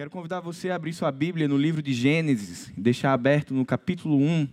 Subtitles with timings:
[0.00, 4.16] Quero convidar você a abrir sua Bíblia no livro de Gênesis, deixar aberto no capítulo
[4.16, 4.48] 1.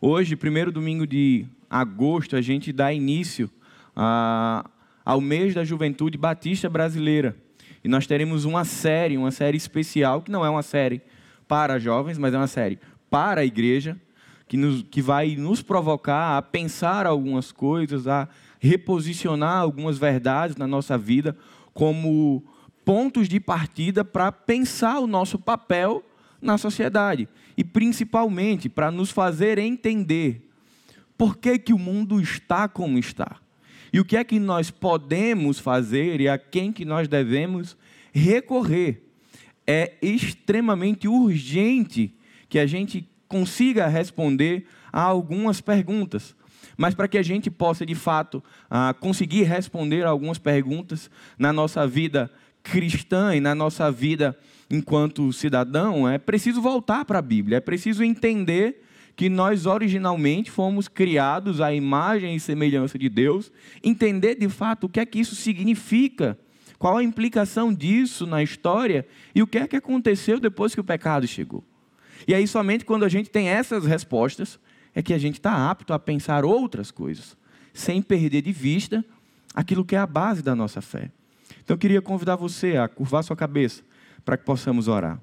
[0.00, 3.50] Hoje, primeiro domingo de agosto, a gente dá início
[3.96, 4.70] a,
[5.04, 7.36] ao mês da juventude batista brasileira.
[7.82, 11.02] E nós teremos uma série, uma série especial, que não é uma série
[11.48, 12.78] para jovens, mas é uma série
[13.10, 14.00] para a igreja,
[14.46, 18.28] que, nos, que vai nos provocar a pensar algumas coisas, a
[18.60, 21.36] reposicionar algumas verdades na nossa vida
[21.72, 22.44] como
[22.84, 26.04] pontos de partida para pensar o nosso papel
[26.40, 30.48] na sociedade e principalmente para nos fazer entender
[31.16, 33.36] por que, que o mundo está como está
[33.92, 37.76] e o que é que nós podemos fazer e a quem que nós devemos
[38.12, 39.02] recorrer.
[39.66, 42.12] É extremamente urgente
[42.48, 46.34] que a gente consiga responder a algumas perguntas.
[46.76, 51.08] Mas para que a gente possa, de fato, ah, conseguir responder algumas perguntas
[51.38, 52.30] na nossa vida
[52.64, 54.36] cristã e na nossa vida
[54.68, 58.82] enquanto cidadão, é preciso voltar para a Bíblia, é preciso entender
[59.14, 63.52] que nós originalmente fomos criados à imagem e semelhança de Deus,
[63.82, 66.36] entender de fato o que é que isso significa,
[66.78, 70.84] qual a implicação disso na história e o que é que aconteceu depois que o
[70.84, 71.62] pecado chegou.
[72.26, 74.58] E aí, somente quando a gente tem essas respostas,
[74.94, 77.36] é que a gente está apto a pensar outras coisas,
[77.72, 79.04] sem perder de vista
[79.54, 81.10] aquilo que é a base da nossa fé.
[81.64, 83.82] Então eu queria convidar você a curvar sua cabeça
[84.24, 85.18] para que possamos orar.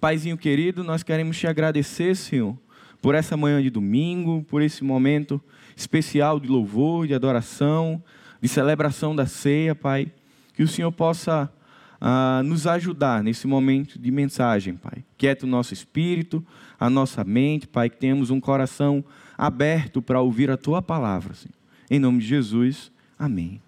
[0.00, 2.56] Paizinho querido, nós queremos te agradecer, Senhor,
[3.00, 5.40] por essa manhã de domingo, por esse momento
[5.76, 8.02] especial de louvor, de adoração,
[8.40, 10.10] de celebração da ceia, Pai.
[10.54, 11.52] Que o Senhor possa
[12.00, 15.04] uh, nos ajudar nesse momento de mensagem, Pai.
[15.16, 16.44] Quieta o nosso espírito,
[16.78, 19.04] a nossa mente, Pai, que tenhamos um coração
[19.38, 21.54] aberto para ouvir a Tua palavra, Senhor.
[21.90, 23.60] Em nome de Jesus, amém.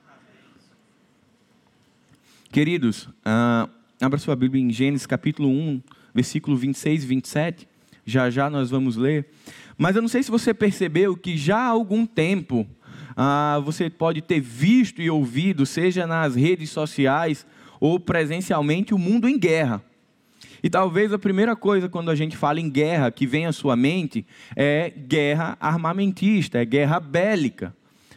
[2.55, 3.69] Queridos, uh,
[4.01, 5.83] abra sua Bíblia em Gênesis capítulo 1,
[6.15, 7.69] versículo 26 e 27.
[8.07, 9.27] Já já nós vamos ler.
[9.77, 14.23] Mas eu não sei se você percebeu que já há algum tempo uh, você pode
[14.23, 17.45] ter visto e ouvido, seja nas redes sociais
[17.81, 19.83] ou presencialmente, o mundo em guerra.
[20.63, 23.75] E talvez a primeira coisa quando a gente fala em guerra que vem à sua
[23.75, 27.75] mente é guerra armamentista, é guerra bélica.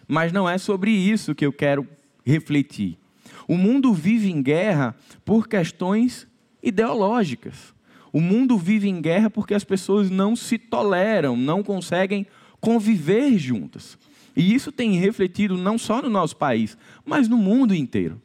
[0.08, 1.88] Mas não é sobre isso que eu quero
[2.24, 3.00] refletir.
[3.48, 6.28] O mundo vive em guerra por questões
[6.62, 7.74] ideológicas.
[8.12, 12.28] O mundo vive em guerra porque as pessoas não se toleram, não conseguem
[12.60, 13.98] conviver juntas.
[14.36, 18.22] E isso tem refletido não só no nosso país, mas no mundo inteiro.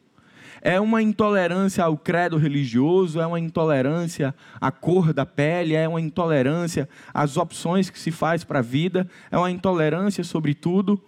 [0.61, 5.99] É uma intolerância ao credo religioso, é uma intolerância à cor da pele, é uma
[5.99, 11.01] intolerância às opções que se faz para a vida, é uma intolerância sobre tudo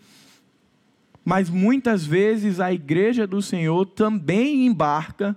[1.26, 5.36] mas muitas vezes a igreja do Senhor também embarca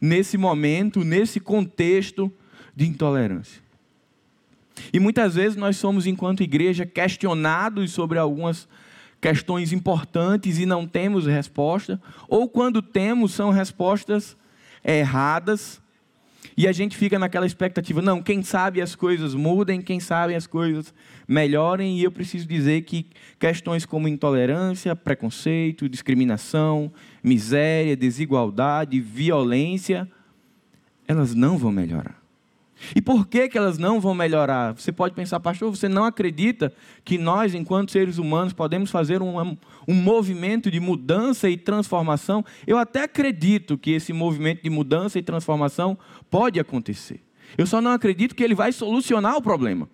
[0.00, 2.32] nesse momento, nesse contexto
[2.74, 3.60] de intolerância.
[4.92, 8.68] E muitas vezes nós somos, enquanto igreja, questionados sobre algumas
[9.20, 14.36] questões importantes e não temos resposta, ou quando temos, são respostas
[14.84, 15.82] erradas,
[16.56, 20.46] e a gente fica naquela expectativa, não, quem sabe as coisas mudem, quem sabe as
[20.46, 20.94] coisas
[21.28, 23.06] melhorem, e eu preciso dizer que
[23.38, 26.90] questões como intolerância, preconceito, discriminação,
[27.22, 30.10] miséria, desigualdade, violência,
[31.06, 32.18] elas não vão melhorar.
[32.94, 34.72] E por que, que elas não vão melhorar?
[34.72, 36.72] Você pode pensar, pastor, você não acredita
[37.04, 39.56] que nós, enquanto seres humanos, podemos fazer um,
[39.86, 42.44] um movimento de mudança e transformação?
[42.66, 45.98] Eu até acredito que esse movimento de mudança e transformação
[46.30, 47.20] pode acontecer.
[47.56, 49.88] Eu só não acredito que ele vai solucionar o problema.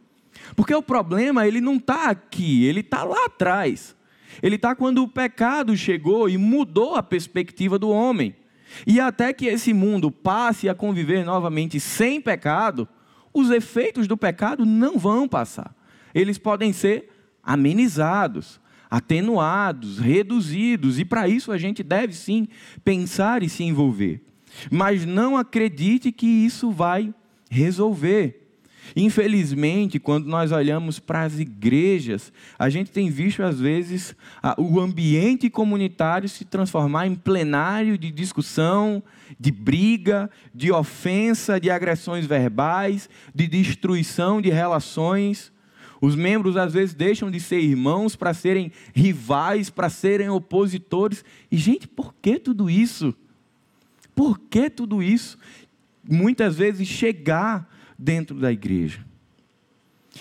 [0.56, 3.96] Porque o problema, ele não está aqui, ele está lá atrás.
[4.42, 8.34] Ele está quando o pecado chegou e mudou a perspectiva do homem.
[8.86, 12.88] E até que esse mundo passe a conviver novamente sem pecado,
[13.32, 15.74] os efeitos do pecado não vão passar.
[16.14, 17.10] Eles podem ser
[17.42, 22.48] amenizados, atenuados, reduzidos, e para isso a gente deve sim
[22.84, 24.22] pensar e se envolver.
[24.70, 27.12] Mas não acredite que isso vai
[27.50, 28.43] resolver.
[28.94, 34.14] Infelizmente, quando nós olhamos para as igrejas, a gente tem visto, às vezes,
[34.58, 39.02] o ambiente comunitário se transformar em plenário de discussão,
[39.38, 45.52] de briga, de ofensa, de agressões verbais, de destruição de relações.
[46.00, 51.24] Os membros, às vezes, deixam de ser irmãos para serem rivais, para serem opositores.
[51.50, 53.14] E, gente, por que tudo isso?
[54.14, 55.38] Por que tudo isso?
[56.08, 59.04] Muitas vezes chegar dentro da igreja.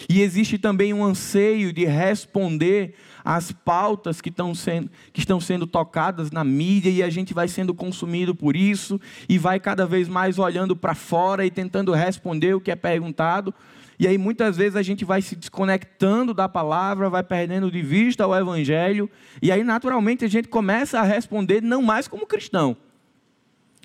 [0.10, 5.68] E existe também um anseio de responder às pautas que estão, sendo, que estão sendo
[5.68, 9.00] tocadas na mídia e a gente vai sendo consumido por isso
[9.30, 13.54] e vai cada vez mais olhando para fora e tentando responder o que é perguntado.
[14.00, 18.26] E aí muitas vezes a gente vai se desconectando da palavra, vai perdendo de vista
[18.26, 19.10] o evangelho,
[19.42, 22.76] e aí naturalmente a gente começa a responder não mais como cristão,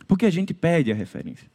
[0.07, 1.49] porque a gente perde a referência.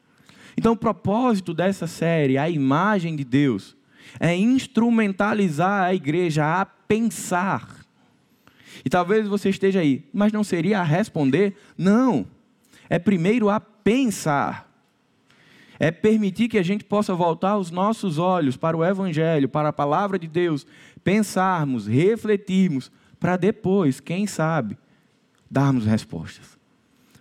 [0.57, 3.75] Então o propósito dessa série, a imagem de Deus,
[4.19, 7.83] é instrumentalizar a igreja a pensar.
[8.85, 11.55] E talvez você esteja aí, mas não seria a responder?
[11.77, 12.25] Não.
[12.89, 14.69] É primeiro a pensar.
[15.79, 19.73] É permitir que a gente possa voltar os nossos olhos para o Evangelho, para a
[19.73, 20.65] palavra de Deus,
[21.03, 24.77] pensarmos, refletirmos, para depois, quem sabe,
[25.49, 26.57] darmos respostas.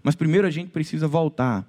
[0.02, 1.66] Mas primeiro a gente precisa voltar.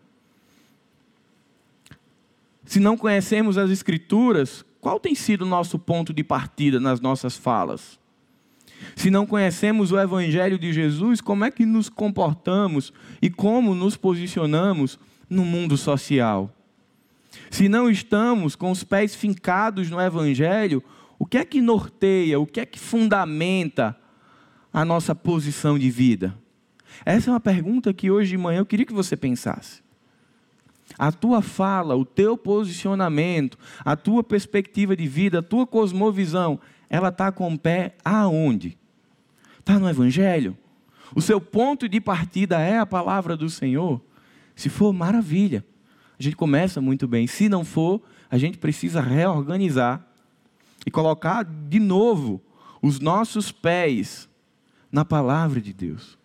[2.66, 7.38] Se não conhecemos as Escrituras, qual tem sido o nosso ponto de partida nas nossas
[7.38, 8.00] falas?
[8.96, 13.96] Se não conhecemos o Evangelho de Jesus, como é que nos comportamos e como nos
[13.96, 15.00] posicionamos
[15.30, 16.54] no mundo social?
[17.50, 20.84] Se não estamos com os pés fincados no Evangelho,
[21.18, 23.98] o que é que norteia, o que é que fundamenta
[24.72, 26.38] a nossa posição de vida?
[27.06, 29.83] Essa é uma pergunta que hoje de manhã eu queria que você pensasse.
[30.98, 36.60] A tua fala, o teu posicionamento, a tua perspectiva de vida, a tua cosmovisão,
[36.90, 38.78] ela está com o pé aonde?
[39.60, 40.58] Está no Evangelho?
[41.16, 44.02] O seu ponto de partida é a palavra do Senhor?
[44.56, 45.66] Se for, maravilha.
[46.20, 47.26] A gente começa muito bem.
[47.28, 50.06] Se não for, a gente precisa reorganizar
[50.86, 52.42] e colocar de novo
[52.82, 54.30] os nossos pés
[54.92, 56.18] na palavra de Deus.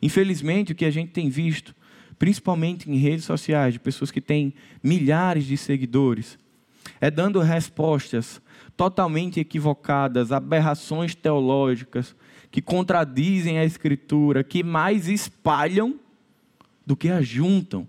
[0.00, 1.74] Infelizmente, o que a gente tem visto
[2.18, 6.38] principalmente em redes sociais, de pessoas que têm milhares de seguidores,
[7.00, 8.40] é dando respostas
[8.76, 12.14] totalmente equivocadas, aberrações teológicas,
[12.50, 15.98] que contradizem a Escritura, que mais espalham
[16.84, 17.86] do que ajuntam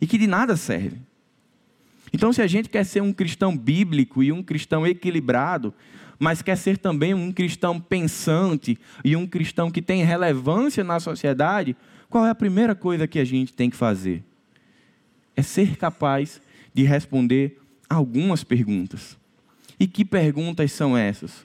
[0.00, 1.00] e que de nada servem.
[2.12, 5.72] Então, se a gente quer ser um cristão bíblico e um cristão equilibrado,
[6.18, 11.76] mas quer ser também um cristão pensante e um cristão que tem relevância na sociedade,
[12.08, 14.22] qual é a primeira coisa que a gente tem que fazer?
[15.34, 16.40] É ser capaz
[16.72, 19.16] de responder algumas perguntas.
[19.78, 21.44] E que perguntas são essas?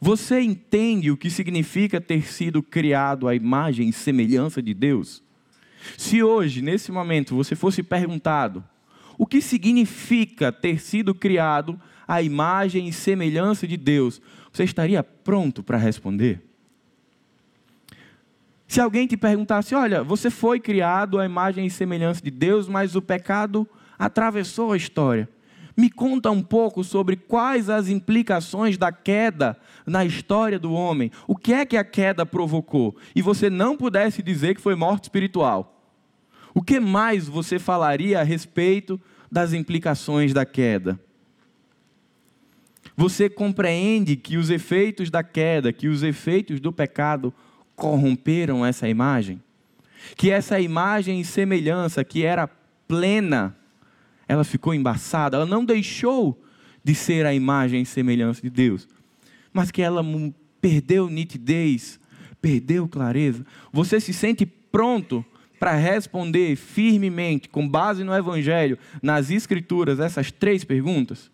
[0.00, 5.22] Você entende o que significa ter sido criado à imagem e semelhança de Deus?
[5.96, 8.64] Se hoje, nesse momento, você fosse perguntado
[9.18, 11.80] o que significa ter sido criado
[12.12, 14.20] à imagem e semelhança de Deus,
[14.52, 16.42] você estaria pronto para responder?
[18.68, 22.94] Se alguém te perguntasse, olha, você foi criado à imagem e semelhança de Deus, mas
[22.94, 23.66] o pecado
[23.98, 25.26] atravessou a história.
[25.74, 29.56] Me conta um pouco sobre quais as implicações da queda
[29.86, 31.10] na história do homem.
[31.26, 32.94] O que é que a queda provocou?
[33.16, 35.82] E você não pudesse dizer que foi morte espiritual.
[36.52, 39.00] O que mais você falaria a respeito
[39.30, 41.00] das implicações da queda?
[42.96, 47.32] Você compreende que os efeitos da queda, que os efeitos do pecado
[47.74, 49.40] corromperam essa imagem?
[50.16, 52.48] Que essa imagem e semelhança que era
[52.86, 53.56] plena,
[54.28, 56.40] ela ficou embaçada, ela não deixou
[56.84, 58.86] de ser a imagem e semelhança de Deus,
[59.52, 60.04] mas que ela
[60.60, 61.98] perdeu nitidez,
[62.40, 63.46] perdeu clareza.
[63.72, 65.24] Você se sente pronto
[65.58, 71.31] para responder firmemente, com base no Evangelho, nas Escrituras, essas três perguntas?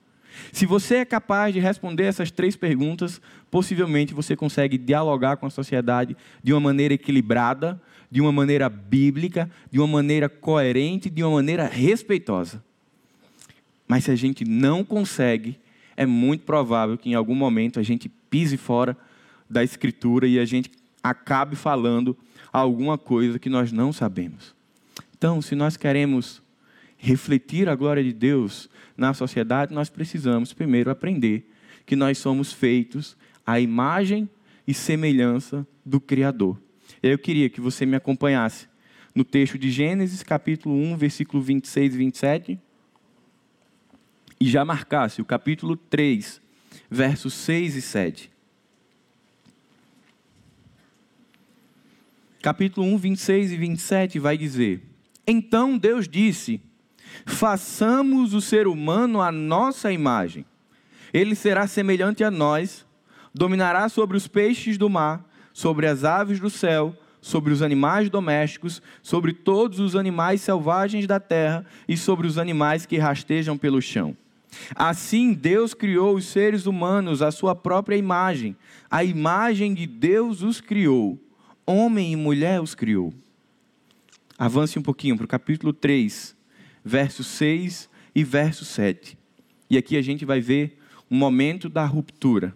[0.52, 5.50] Se você é capaz de responder essas três perguntas, possivelmente você consegue dialogar com a
[5.50, 7.80] sociedade de uma maneira equilibrada,
[8.11, 12.62] de uma maneira bíblica, de uma maneira coerente, de uma maneira respeitosa.
[13.87, 15.59] Mas se a gente não consegue,
[15.97, 18.97] é muito provável que em algum momento a gente pise fora
[19.49, 20.71] da escritura e a gente
[21.02, 22.16] acabe falando
[22.52, 24.54] alguma coisa que nós não sabemos.
[25.16, 26.42] Então, se nós queremos
[26.99, 31.49] refletir a glória de Deus na sociedade, nós precisamos primeiro aprender
[31.87, 34.28] que nós somos feitos à imagem
[34.67, 36.61] e semelhança do Criador.
[37.02, 38.67] Eu queria que você me acompanhasse
[39.14, 42.61] no texto de Gênesis, capítulo 1, versículo 26 e 27,
[44.40, 46.40] e já marcasse o capítulo 3,
[46.90, 48.31] versos 6 e 7.
[52.43, 54.83] Capítulo 1, 26 e 27 vai dizer:
[55.26, 56.61] Então Deus disse:
[57.27, 60.45] Façamos o ser humano à nossa imagem.
[61.13, 62.87] Ele será semelhante a nós,
[63.35, 68.81] dominará sobre os peixes do mar, sobre as aves do céu, sobre os animais domésticos,
[69.03, 74.17] sobre todos os animais selvagens da terra e sobre os animais que rastejam pelo chão.
[74.75, 78.57] Assim, Deus criou os seres humanos à sua própria imagem.
[78.91, 81.19] A imagem de Deus os criou.
[81.67, 83.13] Homem e mulher os criou.
[84.39, 86.35] Avance um pouquinho para o capítulo 3,
[86.88, 89.18] verso 6 e verso 7.
[89.68, 90.78] E aqui a gente vai ver
[91.11, 92.54] o momento da ruptura.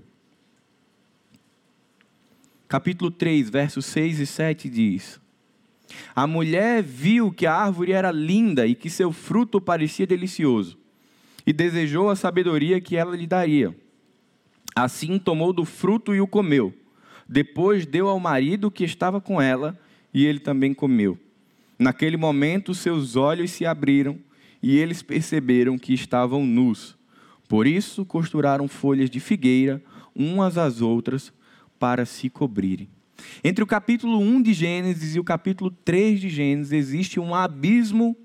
[2.67, 5.21] Capítulo 3, versos 6 e 7 diz:
[6.17, 10.79] A mulher viu que a árvore era linda e que seu fruto parecia delicioso
[11.47, 13.77] e desejou a sabedoria que ela lhe daria.
[14.75, 16.73] Assim tomou do fruto e o comeu.
[17.29, 19.79] Depois deu ao marido que estava com ela,
[20.15, 21.19] e ele também comeu.
[21.83, 24.17] Naquele momento, seus olhos se abriram
[24.63, 26.97] e eles perceberam que estavam nus.
[27.49, 29.83] Por isso, costuraram folhas de figueira
[30.15, 31.33] umas às outras
[31.81, 32.89] para se cobrirem.
[33.43, 38.17] Entre o capítulo 1 de Gênesis e o capítulo 3 de Gênesis existe um abismo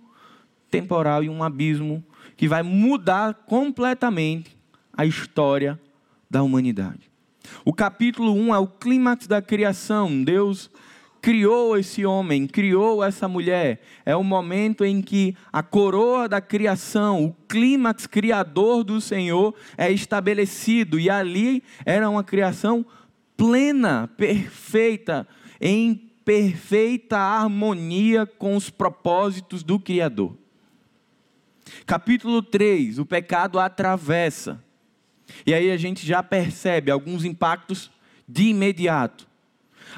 [0.69, 2.03] temporal e um abismo
[2.35, 4.55] que vai mudar completamente
[4.93, 5.79] a história
[6.29, 7.09] da humanidade.
[7.65, 10.23] O capítulo 1 é o clímax da criação.
[10.23, 10.69] Deus
[11.27, 13.81] criou esse homem, criou essa mulher.
[14.05, 19.91] É o momento em que a coroa da criação, o clímax criador do Senhor é
[19.91, 20.97] estabelecido.
[20.97, 22.85] E ali era uma criação
[23.35, 25.27] plena, perfeita,
[25.59, 30.33] em perfeita harmonia com os propósitos do Criador.
[31.85, 34.63] Capítulo 3, o pecado atravessa.
[35.45, 37.91] E aí a gente já percebe alguns impactos
[38.25, 39.26] de imediato.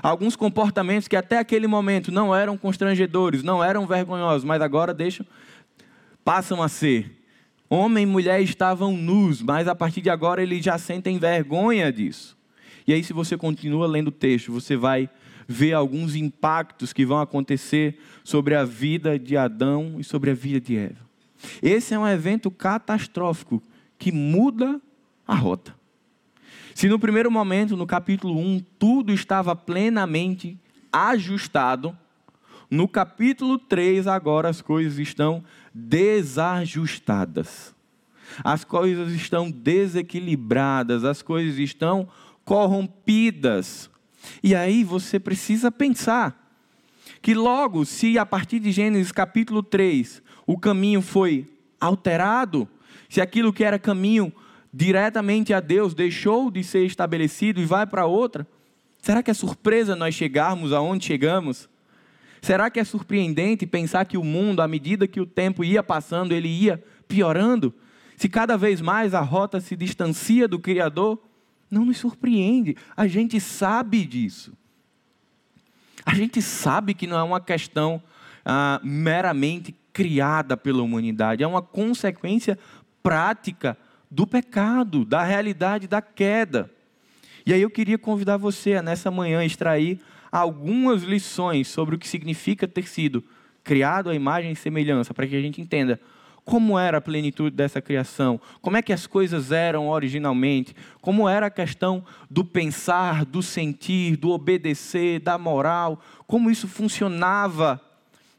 [0.02, 5.26] Alguns comportamentos que até aquele momento não eram constrangedores, não eram vergonhosos, mas agora deixam,
[6.24, 7.18] passam a ser.
[7.70, 12.38] Homem e mulher estavam nus, mas a partir de agora eles já sentem vergonha disso.
[12.88, 15.10] E aí, se você continua lendo o texto, você vai
[15.48, 20.60] ver alguns impactos que vão acontecer sobre a vida de Adão e sobre a vida
[20.60, 21.10] de Eva.
[21.62, 23.62] Esse é um evento catastrófico
[23.98, 24.80] que muda
[25.28, 25.79] a rota.
[26.80, 30.58] Se no primeiro momento, no capítulo 1, tudo estava plenamente
[30.90, 31.94] ajustado,
[32.72, 35.44] no capítulo 3, agora as coisas estão
[35.74, 37.76] desajustadas.
[38.46, 42.08] As coisas estão desequilibradas, as coisas estão
[42.46, 43.90] corrompidas.
[44.42, 46.50] E aí você precisa pensar
[47.22, 51.46] que logo, se a partir de Gênesis capítulo 3, o caminho foi
[51.78, 52.66] alterado,
[53.10, 54.32] se aquilo que era caminho
[54.74, 58.48] diretamente a Deus deixou de ser estabelecido e vai para outra,
[59.02, 61.68] será que é surpresa nós chegarmos aonde chegamos?
[62.42, 66.32] Será que é surpreendente pensar que o mundo, à medida que o tempo ia passando,
[66.32, 67.74] ele ia piorando?
[68.16, 71.22] Se cada vez mais a rota se distancia do Criador,
[71.70, 74.54] não nos surpreende, a gente sabe disso.
[76.06, 78.02] A gente sabe que não é uma questão
[78.44, 82.58] ah, meramente criada pela humanidade, é uma consequência
[83.04, 83.78] prática
[84.10, 86.70] do pecado, da realidade da queda.
[87.46, 90.00] E aí eu queria convidar você a nessa manhã extrair
[90.32, 93.24] algumas lições sobre o que significa ter sido
[93.64, 96.00] criado à imagem e semelhança, para que a gente entenda
[96.44, 101.46] como era a plenitude dessa criação, como é que as coisas eram originalmente, como era
[101.46, 107.80] a questão do pensar, do sentir, do obedecer, da moral, como isso funcionava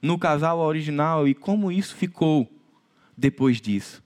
[0.02, 2.50] no casal original e como isso ficou
[3.16, 4.02] depois disso.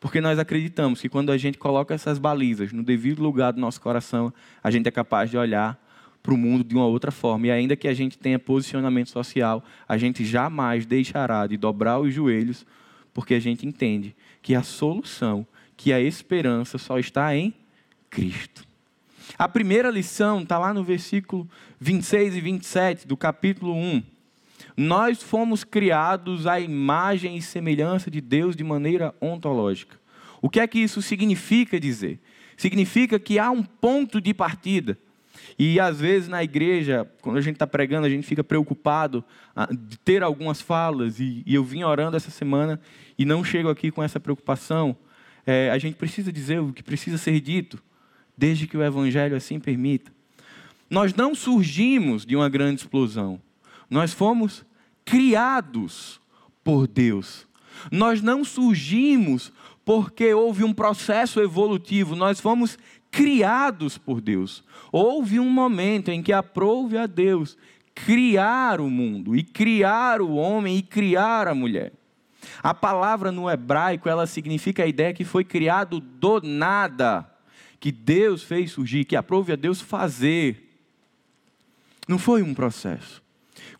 [0.00, 3.80] Porque nós acreditamos que quando a gente coloca essas balizas no devido lugar do nosso
[3.80, 4.32] coração,
[4.64, 5.78] a gente é capaz de olhar
[6.22, 7.46] para o mundo de uma outra forma.
[7.46, 12.14] E ainda que a gente tenha posicionamento social, a gente jamais deixará de dobrar os
[12.14, 12.66] joelhos,
[13.12, 17.52] porque a gente entende que a solução, que a esperança só está em
[18.08, 18.64] Cristo.
[19.38, 24.02] A primeira lição está lá no versículo 26 e 27 do capítulo 1.
[24.76, 29.98] Nós fomos criados à imagem e semelhança de Deus de maneira ontológica.
[30.40, 32.18] O que é que isso significa dizer?
[32.56, 34.98] Significa que há um ponto de partida.
[35.58, 39.24] E às vezes na igreja, quando a gente está pregando, a gente fica preocupado
[39.54, 41.20] ah, de ter algumas falas.
[41.20, 42.80] E, eu vim orando essa semana
[43.18, 44.96] e não chego aqui com essa preocupação.
[45.46, 47.82] É, a gente precisa dizer o que precisa ser dito,
[48.36, 50.12] desde que o Evangelho assim permita.
[50.88, 53.40] Nós não surgimos de uma grande explosão.
[53.90, 54.64] Nós fomos
[55.04, 56.20] criados
[56.62, 57.46] por Deus.
[57.90, 59.52] Nós não surgimos
[59.84, 62.78] porque houve um processo evolutivo, nós fomos
[63.10, 64.62] criados por Deus.
[64.92, 67.58] Houve um momento em que aprove a Deus
[67.94, 71.92] criar o mundo, e criar o homem, e criar a mulher.
[72.62, 77.28] A palavra no hebraico, ela significa a ideia que foi criado do nada,
[77.78, 80.68] que Deus fez surgir, que aprove a Deus fazer.
[82.08, 83.22] Não foi um processo.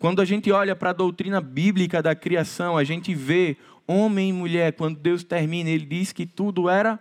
[0.01, 4.33] Quando a gente olha para a doutrina bíblica da criação, a gente vê homem e
[4.33, 6.99] mulher, quando Deus termina, ele diz que tudo era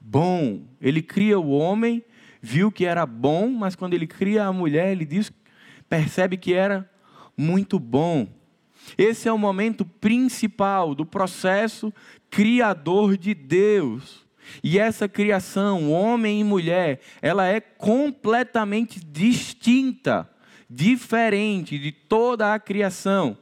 [0.00, 0.62] bom.
[0.80, 2.02] Ele cria o homem,
[2.40, 5.30] viu que era bom, mas quando ele cria a mulher, ele diz,
[5.86, 6.90] percebe que era
[7.36, 8.26] muito bom.
[8.96, 11.92] Esse é o momento principal do processo
[12.30, 14.24] criador de Deus.
[14.62, 20.30] E essa criação, homem e mulher, ela é completamente distinta,
[20.74, 23.38] diferente de toda a criação.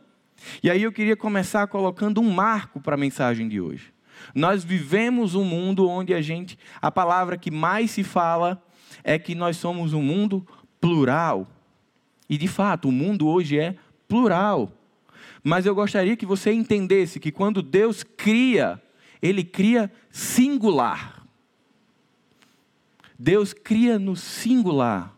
[0.63, 3.93] E aí eu queria começar colocando um marco para a mensagem de hoje.
[4.35, 8.63] Nós vivemos um mundo onde a gente, a palavra que mais se fala
[9.03, 10.47] é que nós somos um mundo
[10.81, 11.49] plural.
[12.29, 14.71] E de fato, o mundo hoje é plural.
[15.43, 18.81] Mas eu gostaria que você entendesse que quando Deus cria,
[19.21, 21.25] Ele cria singular.
[23.19, 25.17] Deus cria no singular.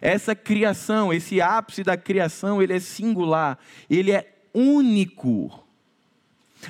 [0.00, 5.66] Essa criação, esse ápice da criação, ele é singular, ele é único.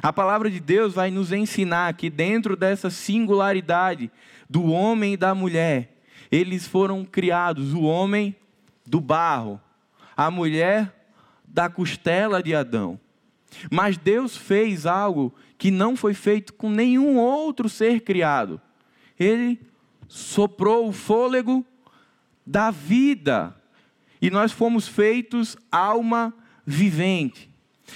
[0.03, 4.11] A palavra de Deus vai nos ensinar que dentro dessa singularidade
[4.49, 5.97] do homem e da mulher,
[6.31, 8.37] eles foram criados, o homem
[8.87, 9.61] do barro,
[10.17, 10.95] a mulher
[11.47, 13.01] da costela de Adão.
[13.71, 18.61] Mas Deus fez algo que não foi feito com nenhum outro ser criado.
[19.19, 19.61] Ele
[20.07, 21.65] soprou o fôlego
[22.49, 23.55] da vida.
[24.23, 26.35] E nós fomos feitos alma
[26.67, 27.49] vivente.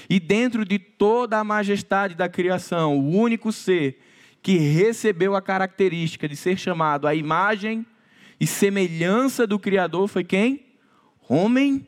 [0.09, 3.99] E dentro de toda a majestade da criação, o único ser
[4.43, 7.87] que recebeu a característica de ser chamado a imagem
[8.39, 10.67] e semelhança do Criador foi quem?
[11.29, 11.87] Homem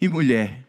[0.00, 0.66] e mulher.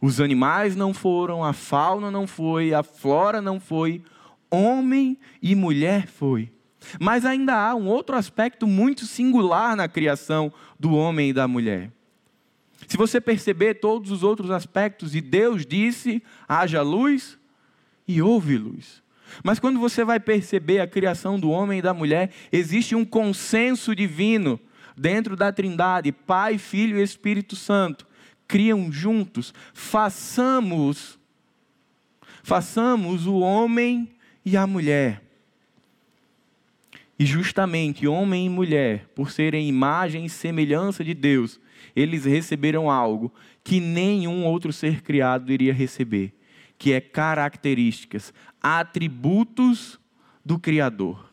[0.00, 4.02] Os animais não foram, a fauna não foi, a flora não foi,
[4.50, 6.50] homem e mulher foi.
[6.98, 11.90] Mas ainda há um outro aspecto muito singular na criação do homem e da mulher.
[12.86, 17.38] Se você perceber todos os outros aspectos, e Deus disse: haja luz
[18.08, 19.02] e houve luz.
[19.44, 23.94] Mas quando você vai perceber a criação do homem e da mulher, existe um consenso
[23.94, 24.58] divino
[24.96, 28.06] dentro da Trindade, Pai, Filho e Espírito Santo,
[28.48, 29.54] criam juntos.
[29.72, 31.18] Façamos,
[32.42, 34.10] façamos o homem
[34.44, 35.29] e a mulher.
[37.20, 41.60] E justamente homem e mulher, por serem imagem e semelhança de Deus,
[41.94, 43.30] eles receberam algo
[43.62, 46.32] que nenhum outro ser criado iria receber,
[46.78, 50.00] que é características, atributos
[50.42, 51.30] do Criador.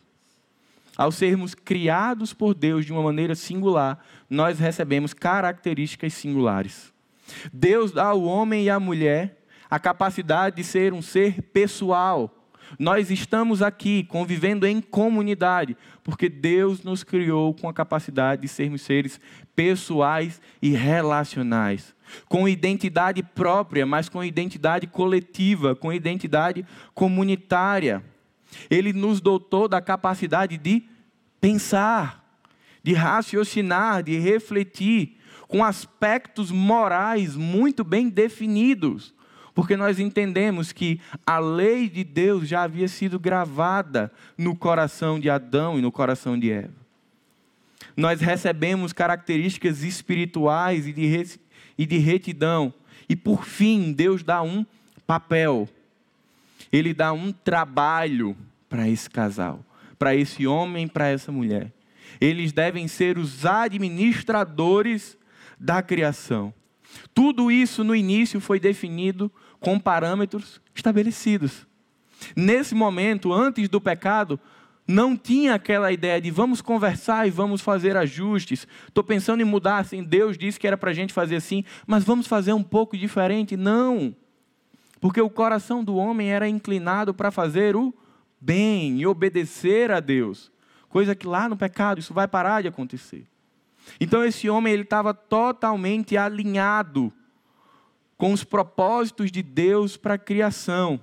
[0.94, 6.92] Ao sermos criados por Deus de uma maneira singular, nós recebemos características singulares.
[7.50, 12.37] Deus dá ao homem e à mulher a capacidade de ser um ser pessoal.
[12.78, 18.82] Nós estamos aqui convivendo em comunidade, porque Deus nos criou com a capacidade de sermos
[18.82, 19.20] seres
[19.54, 21.94] pessoais e relacionais,
[22.28, 28.02] com identidade própria, mas com identidade coletiva, com identidade comunitária.
[28.70, 30.82] Ele nos dotou da capacidade de
[31.40, 32.24] pensar,
[32.82, 39.14] de raciocinar, de refletir com aspectos morais muito bem definidos,
[39.58, 45.28] porque nós entendemos que a lei de Deus já havia sido gravada no coração de
[45.28, 46.72] Adão e no coração de Eva.
[47.96, 51.40] Nós recebemos características espirituais e de,
[51.76, 52.72] e de retidão.
[53.08, 54.64] E por fim, Deus dá um
[55.04, 55.68] papel.
[56.70, 58.36] Ele dá um trabalho
[58.68, 59.66] para esse casal,
[59.98, 61.72] para esse homem, para essa mulher.
[62.20, 65.18] Eles devem ser os administradores
[65.58, 66.54] da criação.
[67.12, 69.28] Tudo isso no início foi definido
[69.60, 71.66] com parâmetros estabelecidos.
[72.34, 74.38] Nesse momento, antes do pecado,
[74.86, 78.66] não tinha aquela ideia de vamos conversar e vamos fazer ajustes.
[78.86, 80.02] Estou pensando em mudar assim.
[80.02, 83.56] Deus disse que era para a gente fazer assim, mas vamos fazer um pouco diferente.
[83.56, 84.16] Não.
[85.00, 87.94] Porque o coração do homem era inclinado para fazer o
[88.40, 90.50] bem e obedecer a Deus.
[90.88, 93.26] Coisa que lá no pecado isso vai parar de acontecer.
[94.00, 97.12] Então esse homem ele estava totalmente alinhado
[98.18, 101.00] com os propósitos de Deus para a criação.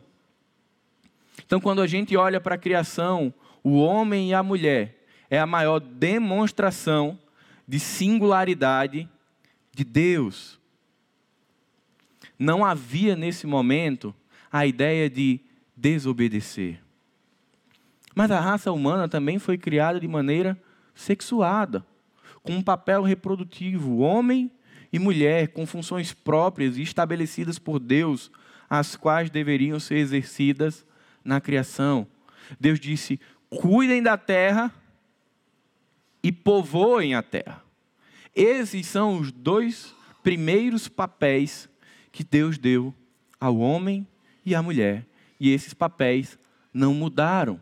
[1.46, 5.48] Então quando a gente olha para a criação, o homem e a mulher é a
[5.48, 7.18] maior demonstração
[7.68, 9.10] de singularidade
[9.74, 10.60] de Deus.
[12.38, 14.14] Não havia nesse momento
[14.52, 15.40] a ideia de
[15.76, 16.82] desobedecer.
[18.14, 20.62] Mas a raça humana também foi criada de maneira
[20.94, 21.86] sexuada
[22.44, 24.52] com um papel reprodutivo, homem
[24.96, 28.32] e mulher, com funções próprias e estabelecidas por Deus,
[28.70, 30.86] as quais deveriam ser exercidas
[31.22, 32.08] na criação.
[32.58, 34.74] Deus disse: cuidem da terra
[36.24, 37.62] e povoem a terra.
[38.34, 41.68] Esses são os dois primeiros papéis
[42.10, 42.94] que Deus deu
[43.38, 44.08] ao homem
[44.46, 45.06] e à mulher.
[45.38, 46.40] E esses papéis
[46.74, 47.60] não mudaram.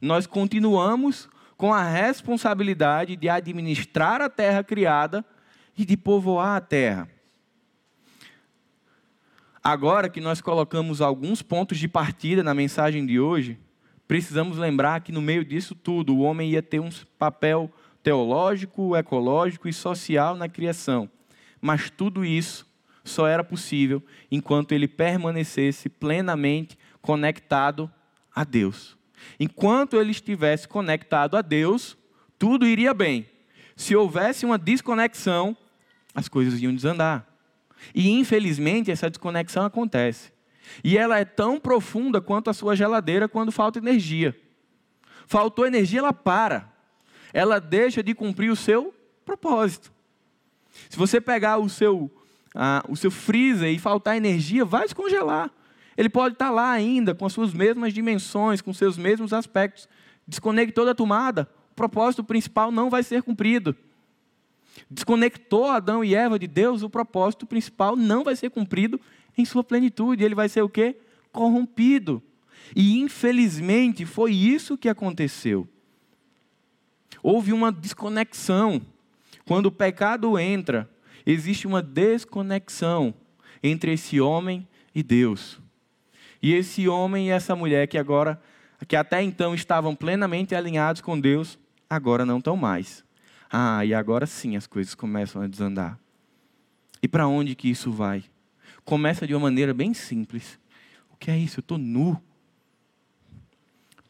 [0.00, 5.24] Nós continuamos com a responsabilidade de administrar a terra criada
[5.76, 7.08] e de povoar a terra.
[9.62, 13.58] Agora que nós colocamos alguns pontos de partida na mensagem de hoje,
[14.08, 19.68] precisamos lembrar que no meio disso tudo, o homem ia ter um papel teológico, ecológico
[19.68, 21.08] e social na criação.
[21.60, 22.66] Mas tudo isso
[23.04, 27.90] só era possível enquanto ele permanecesse plenamente conectado
[28.34, 28.96] a Deus.
[29.38, 31.96] Enquanto ele estivesse conectado a Deus,
[32.38, 33.26] tudo iria bem.
[33.76, 35.56] Se houvesse uma desconexão,
[36.14, 37.26] as coisas iam desandar.
[37.94, 40.32] E infelizmente essa desconexão acontece.
[40.82, 44.36] E ela é tão profunda quanto a sua geladeira quando falta energia.
[45.26, 46.70] Faltou energia, ela para.
[47.32, 48.94] Ela deixa de cumprir o seu
[49.24, 49.92] propósito.
[50.88, 52.10] Se você pegar o seu,
[52.54, 55.50] ah, o seu freezer e faltar energia, vai descongelar.
[55.96, 59.88] Ele pode estar lá ainda, com as suas mesmas dimensões, com seus mesmos aspectos.
[60.26, 63.76] Desconectou da tomada, o propósito principal não vai ser cumprido.
[64.92, 69.00] Desconectou Adão e Eva de Deus, o propósito principal não vai ser cumprido
[69.36, 70.22] em sua plenitude.
[70.22, 70.96] Ele vai ser o quê?
[71.32, 72.22] Corrompido.
[72.76, 75.66] E infelizmente foi isso que aconteceu.
[77.22, 78.82] Houve uma desconexão.
[79.46, 80.88] Quando o pecado entra,
[81.24, 83.14] existe uma desconexão
[83.62, 85.58] entre esse homem e Deus.
[86.42, 88.40] E esse homem e essa mulher que agora,
[88.86, 93.02] que até então estavam plenamente alinhados com Deus, agora não estão mais.
[93.52, 95.98] Ah, e agora sim as coisas começam a desandar.
[97.02, 98.24] E para onde que isso vai?
[98.82, 100.58] Começa de uma maneira bem simples.
[101.12, 101.60] O que é isso?
[101.60, 102.18] Eu estou nu.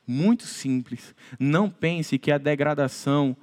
[0.06, 1.12] Muito simples.
[1.40, 3.36] Não pense que a degradação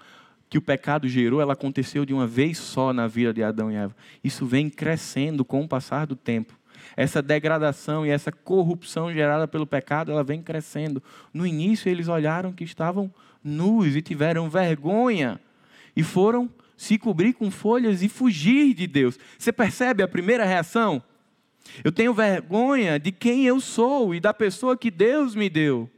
[0.50, 3.76] que o pecado gerou, ela aconteceu de uma vez só na vida de Adão e
[3.76, 3.96] Eva.
[4.24, 6.58] Isso vem crescendo com o passar do tempo
[6.96, 11.02] essa degradação e essa corrupção gerada pelo pecado, ela vem crescendo.
[11.34, 15.40] No início, eles olharam que estavam nus e tiveram vergonha
[16.00, 19.20] e foram se cobrir com folhas e fugir de Deus.
[19.38, 21.04] Você percebe a primeira reação?
[21.84, 25.90] Eu tenho vergonha de quem eu sou e da pessoa que Deus me deu.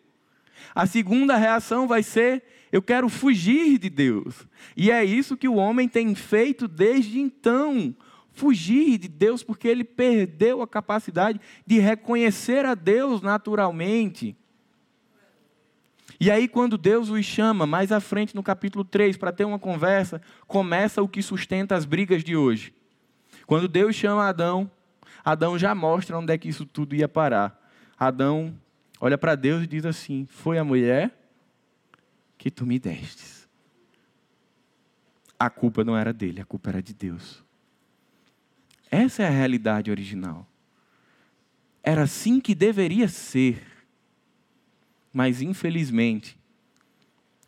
[0.74, 4.48] A segunda reação vai ser: eu quero fugir de Deus.
[4.76, 7.96] E é isso que o homem tem feito desde então
[8.32, 14.36] fugir de Deus porque ele perdeu a capacidade de reconhecer a Deus naturalmente.
[16.22, 19.58] E aí, quando Deus os chama, mais à frente no capítulo 3, para ter uma
[19.58, 22.76] conversa, começa o que sustenta as brigas de hoje.
[23.48, 24.70] Quando Deus chama Adão,
[25.26, 27.60] Adão já mostra onde é que isso tudo ia parar.
[27.98, 28.56] Adão
[29.00, 31.12] olha para Deus e diz assim: Foi a mulher
[32.38, 33.50] que tu me destes.
[35.40, 37.44] A culpa não era dele, a culpa era de Deus.
[38.92, 40.46] Essa é a realidade original.
[41.82, 43.71] Era assim que deveria ser.
[45.14, 46.38] Mas, infelizmente,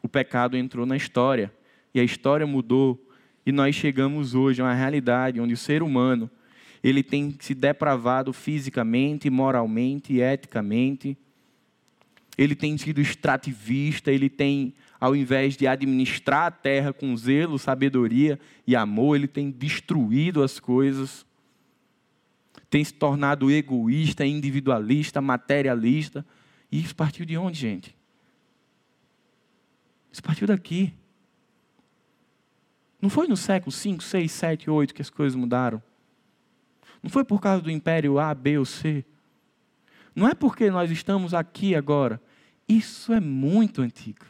[0.02, 1.52] o pecado entrou na história.
[1.94, 3.00] E a história mudou.
[3.46, 6.30] E nós chegamos hoje a uma realidade onde o ser humano
[6.84, 11.18] ele tem se depravado fisicamente, moralmente, eticamente.
[12.38, 18.38] Ele tem sido extrativista, ele tem, ao invés de administrar a terra com zelo, sabedoria
[18.68, 21.26] e amor, ele tem destruído as coisas
[22.74, 26.26] tem se tornado egoísta, individualista, materialista.
[26.74, 27.96] E isso partiu de onde, gente?
[30.12, 30.92] Isso partiu daqui.
[33.00, 35.80] Não foi no século 5, 6, 7, 8 que as coisas mudaram.
[37.04, 39.06] Não foi por causa do império A, B ou C.
[40.16, 42.20] Não é porque nós estamos aqui agora.
[42.68, 44.26] Isso é muito antigo.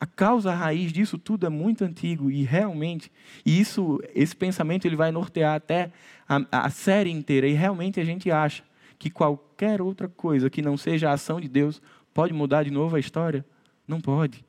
[0.00, 3.10] A causa a raiz disso tudo é muito antigo e realmente,
[3.46, 5.92] e isso, esse pensamento ele vai nortear até
[6.28, 7.46] a, a série inteira.
[7.46, 8.64] E realmente a gente acha
[9.04, 11.82] que qualquer outra coisa que não seja a ação de Deus
[12.14, 13.44] pode mudar de novo a história?
[13.86, 14.42] Não pode.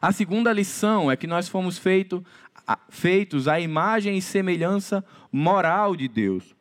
[0.00, 2.24] A segunda lição é que nós fomos feito,
[2.88, 6.54] feitos à imagem e semelhança moral de Deus.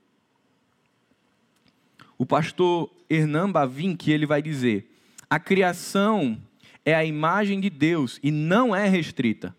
[2.18, 4.92] O pastor Hernan Bavin, que ele vai dizer:
[5.30, 6.42] a criação
[6.84, 9.56] é a imagem de Deus e não é restrita.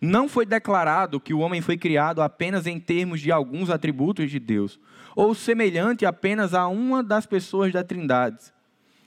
[0.00, 4.38] Não foi declarado que o homem foi criado apenas em termos de alguns atributos de
[4.38, 4.78] Deus,
[5.16, 8.52] ou semelhante apenas a uma das pessoas da Trindade.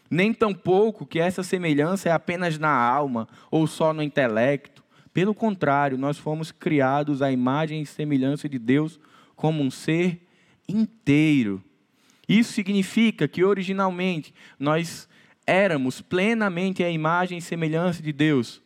[0.10, 4.84] Nem tampouco que essa semelhança é apenas na alma ou só no intelecto.
[5.14, 9.00] Pelo contrário, nós fomos criados à imagem e semelhança de Deus
[9.36, 10.22] como um ser
[10.68, 11.64] inteiro.
[12.28, 15.08] Isso significa que originalmente nós
[15.46, 18.62] éramos plenamente a imagem e semelhança de Deus,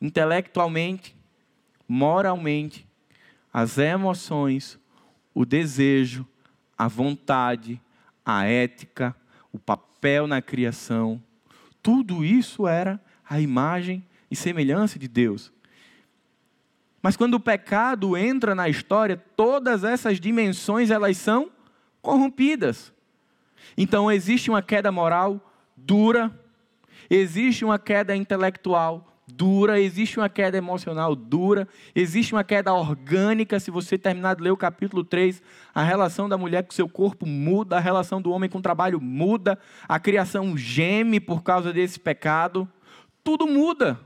[0.00, 1.16] intelectualmente,
[1.88, 2.86] moralmente,
[3.52, 4.78] as emoções,
[5.34, 6.26] o desejo,
[6.76, 7.80] a vontade,
[8.24, 9.14] a ética,
[9.52, 11.22] o papel na criação,
[11.82, 15.52] tudo isso era a imagem e semelhança de Deus.
[17.00, 21.50] Mas quando o pecado entra na história, todas essas dimensões elas são
[22.02, 22.92] corrompidas.
[23.76, 25.40] Então existe uma queda moral
[25.76, 26.36] dura,
[27.08, 33.58] existe uma queda intelectual dura, existe uma queda emocional dura, existe uma queda orgânica.
[33.58, 35.42] Se você terminar de ler o capítulo 3,
[35.74, 39.00] a relação da mulher com seu corpo muda, a relação do homem com o trabalho
[39.00, 39.58] muda,
[39.88, 42.68] a criação geme por causa desse pecado.
[43.24, 43.98] Tudo muda.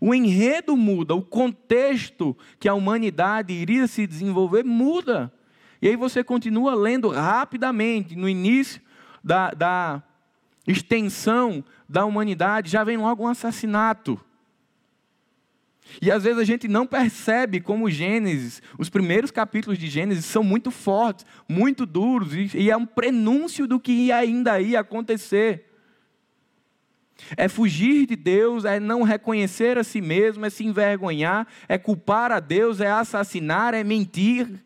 [0.00, 5.32] O enredo muda, o contexto que a humanidade iria se desenvolver muda.
[5.80, 8.80] E aí você continua lendo rapidamente, no início
[9.22, 10.02] da, da
[10.66, 14.20] extensão da humanidade, já vem logo um assassinato.
[16.00, 20.42] E às vezes a gente não percebe como Gênesis, os primeiros capítulos de Gênesis são
[20.42, 25.70] muito fortes, muito duros, e é um prenúncio do que ainda ia acontecer.
[27.36, 32.32] É fugir de Deus, é não reconhecer a si mesmo, é se envergonhar, é culpar
[32.32, 34.64] a Deus, é assassinar, é mentir.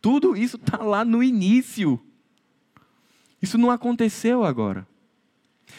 [0.00, 2.00] Tudo isso está lá no início.
[3.40, 4.86] Isso não aconteceu agora.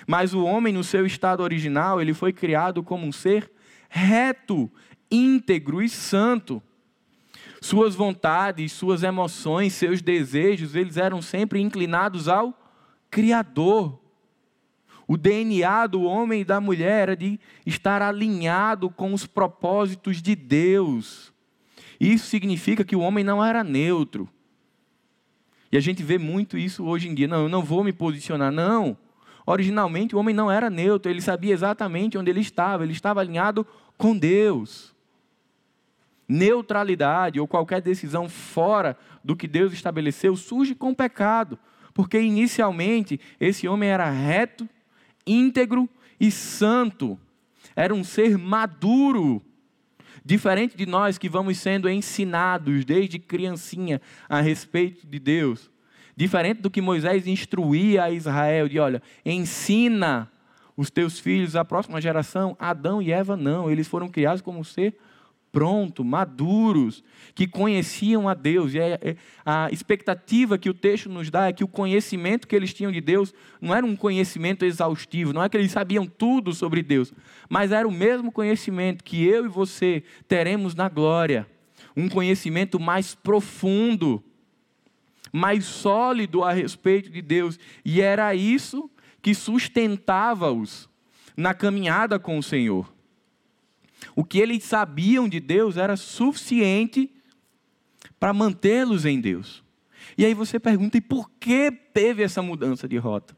[0.05, 3.51] Mas o homem, no seu estado original, ele foi criado como um ser
[3.89, 4.69] reto,
[5.09, 6.61] íntegro e santo.
[7.61, 12.53] Suas vontades, suas emoções, seus desejos, eles eram sempre inclinados ao
[13.09, 13.99] Criador.
[15.07, 20.35] O DNA do homem e da mulher era de estar alinhado com os propósitos de
[20.35, 21.33] Deus.
[21.99, 24.29] Isso significa que o homem não era neutro.
[25.71, 27.27] E a gente vê muito isso hoje em dia.
[27.27, 28.51] Não, eu não vou me posicionar.
[28.51, 28.97] Não.
[29.49, 33.65] Originalmente o homem não era neutro, ele sabia exatamente onde ele estava, ele estava alinhado
[33.97, 34.93] com Deus.
[36.27, 41.57] Neutralidade ou qualquer decisão fora do que Deus estabeleceu surge com pecado,
[41.93, 44.67] porque inicialmente esse homem era reto,
[45.25, 47.17] íntegro e santo,
[47.73, 49.41] era um ser maduro,
[50.25, 55.71] diferente de nós que vamos sendo ensinados desde criancinha a respeito de Deus.
[56.17, 60.27] Diferente do que Moisés instruía a Israel, de olha, ensina
[60.75, 64.97] os teus filhos, a próxima geração, Adão e Eva não, eles foram criados como ser
[65.51, 67.03] pronto, maduros,
[67.35, 68.73] que conheciam a Deus.
[68.73, 72.55] E é, é, a expectativa que o texto nos dá é que o conhecimento que
[72.55, 76.51] eles tinham de Deus não era um conhecimento exaustivo, não é que eles sabiam tudo
[76.51, 77.13] sobre Deus,
[77.47, 81.47] mas era o mesmo conhecimento que eu e você teremos na glória.
[81.95, 84.23] Um conhecimento mais profundo
[85.37, 87.59] mais sólido a respeito de Deus.
[87.85, 88.89] E era isso
[89.21, 90.89] que sustentava-os
[91.35, 92.91] na caminhada com o Senhor.
[94.15, 97.11] O que eles sabiam de Deus era suficiente
[98.19, 99.63] para mantê-los em Deus.
[100.17, 103.37] E aí você pergunta: e por que teve essa mudança de rota?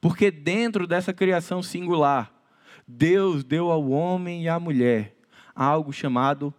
[0.00, 2.32] Porque dentro dessa criação singular,
[2.86, 5.16] Deus deu ao homem e à mulher
[5.54, 6.52] algo chamado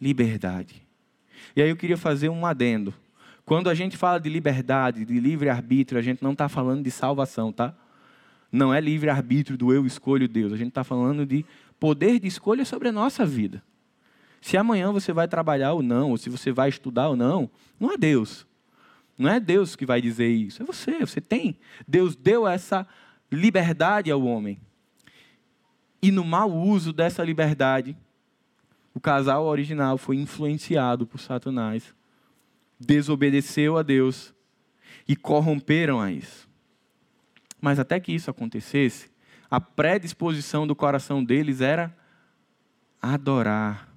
[0.00, 0.86] liberdade.
[1.54, 2.92] E aí eu queria fazer um adendo.
[3.50, 7.50] Quando a gente fala de liberdade, de livre-arbítrio, a gente não está falando de salvação,
[7.50, 7.74] tá?
[8.52, 10.52] Não é livre-arbítrio do eu escolho Deus.
[10.52, 11.44] A gente está falando de
[11.80, 13.60] poder de escolha sobre a nossa vida.
[14.40, 17.92] Se amanhã você vai trabalhar ou não, ou se você vai estudar ou não, não
[17.92, 18.46] é Deus.
[19.18, 21.58] Não é Deus que vai dizer isso, é você, você tem.
[21.88, 22.86] Deus deu essa
[23.32, 24.60] liberdade ao homem.
[26.00, 27.96] E no mau uso dessa liberdade,
[28.94, 31.92] o casal original foi influenciado por Satanás
[32.80, 34.34] desobedeceu a Deus
[35.06, 36.48] e corromperam a isso.
[37.60, 39.10] Mas até que isso acontecesse,
[39.50, 41.94] a predisposição do coração deles era
[43.02, 43.88] adorar,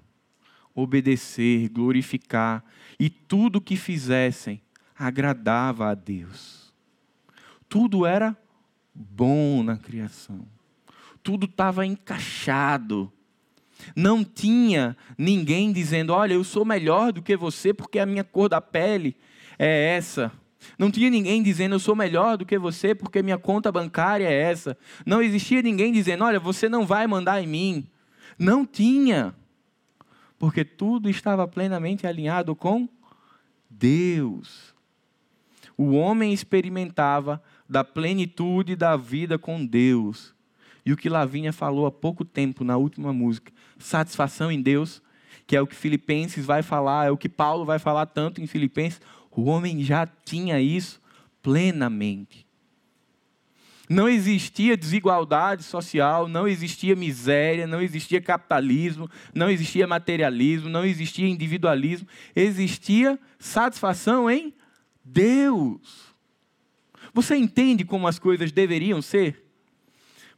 [0.76, 2.64] obedecer, glorificar,
[3.00, 4.62] e tudo que fizessem
[4.98, 6.74] agradava a Deus.
[7.70, 8.38] Tudo era
[8.94, 10.46] bom na criação.
[11.22, 13.12] Tudo estava encaixado
[13.96, 18.50] não tinha ninguém dizendo: Olha, eu sou melhor do que você porque a minha cor
[18.50, 19.16] da pele
[19.58, 20.32] é essa.
[20.78, 24.34] Não tinha ninguém dizendo: Eu sou melhor do que você porque minha conta bancária é
[24.34, 24.78] essa.
[25.06, 27.88] Não existia ninguém dizendo: Olha, você não vai mandar em mim.
[28.38, 29.34] Não tinha.
[30.38, 32.88] Porque tudo estava plenamente alinhado com
[33.70, 34.74] Deus.
[35.78, 40.34] O homem experimentava da plenitude da vida com Deus.
[40.86, 45.02] E o que Lavínia falou há pouco tempo na última música, satisfação em Deus,
[45.46, 48.48] que é o que Filipenses vai falar, é o que Paulo vai falar tanto em
[48.48, 51.02] Filipenses, o homem já tinha isso
[51.42, 52.46] plenamente.
[53.90, 61.28] Não existia desigualdade social, não existia miséria, não existia capitalismo, não existia materialismo, não existia
[61.28, 64.54] individualismo, existia satisfação em
[65.04, 66.14] Deus.
[67.14, 69.44] Você entende como as coisas deveriam ser?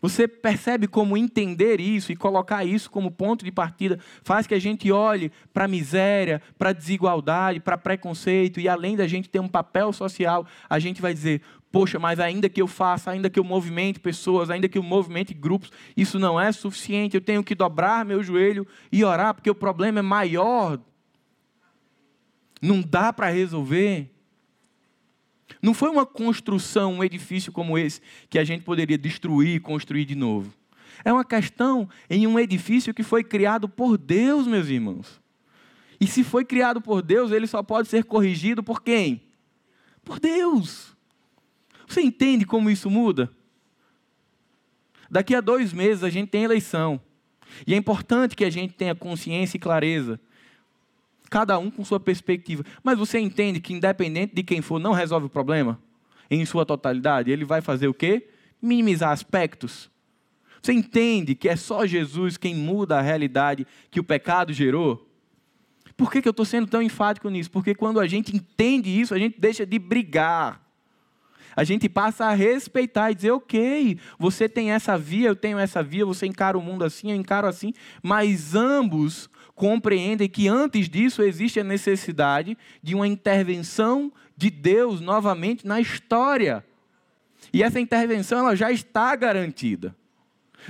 [0.06, 4.60] Você percebe como entender isso e colocar isso como ponto de partida faz que a
[4.60, 9.40] gente olhe para a miséria, para a desigualdade, para preconceito e além da gente ter
[9.40, 11.42] um papel social, a gente vai dizer:
[11.72, 15.34] poxa, mas ainda que eu faça, ainda que eu movimente pessoas, ainda que eu movimente
[15.34, 17.16] grupos, isso não é suficiente.
[17.16, 20.80] Eu tenho que dobrar meu joelho e orar porque o problema é maior.
[22.62, 24.15] Não dá para resolver.
[25.62, 30.06] Não foi uma construção, um edifício como esse, que a gente poderia destruir e construir
[30.06, 30.54] de novo.
[31.04, 35.22] É uma questão em um edifício que foi criado por Deus, meus irmãos.
[36.00, 39.22] E se foi criado por Deus, ele só pode ser corrigido por quem?
[40.04, 40.96] Por Deus.
[41.88, 43.32] Você entende como isso muda?
[45.10, 47.00] Daqui a dois meses a gente tem eleição.
[47.66, 50.20] E é importante que a gente tenha consciência e clareza
[51.30, 52.64] cada um com sua perspectiva.
[52.84, 55.80] Mas você entende que, independente de quem for, não resolve o problema?
[56.30, 57.32] Em sua totalidade?
[57.32, 58.28] Ele vai fazer o quê?
[58.62, 59.90] Minimizar aspectos.
[60.62, 65.08] Você entende que é só Jesus quem muda a realidade que o pecado gerou?
[65.96, 67.52] Por que, que eu estou sendo tão enfático nisso?
[67.52, 70.66] Porque quando a gente entende isso, a gente deixa de brigar.
[71.56, 75.82] A gente passa a respeitar e dizer, ok, você tem essa via, eu tenho essa
[75.82, 81.24] via, você encara o mundo assim, eu encaro assim, mas ambos compreendem que antes disso
[81.24, 86.64] existe a necessidade de uma intervenção de Deus novamente na história.
[87.54, 89.96] E essa intervenção ela já está garantida.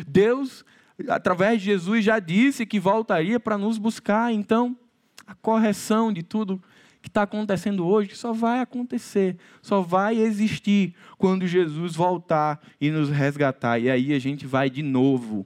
[0.07, 0.63] Deus,
[1.07, 4.31] através de Jesus, já disse que voltaria para nos buscar.
[4.31, 4.77] Então,
[5.25, 6.61] a correção de tudo
[7.01, 13.09] que está acontecendo hoje só vai acontecer, só vai existir quando Jesus voltar e nos
[13.09, 13.79] resgatar.
[13.79, 15.45] E aí a gente vai de novo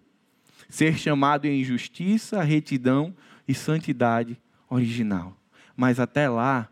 [0.70, 3.14] ser chamado em justiça, retidão
[3.48, 5.36] e santidade original.
[5.76, 6.70] Mas até lá,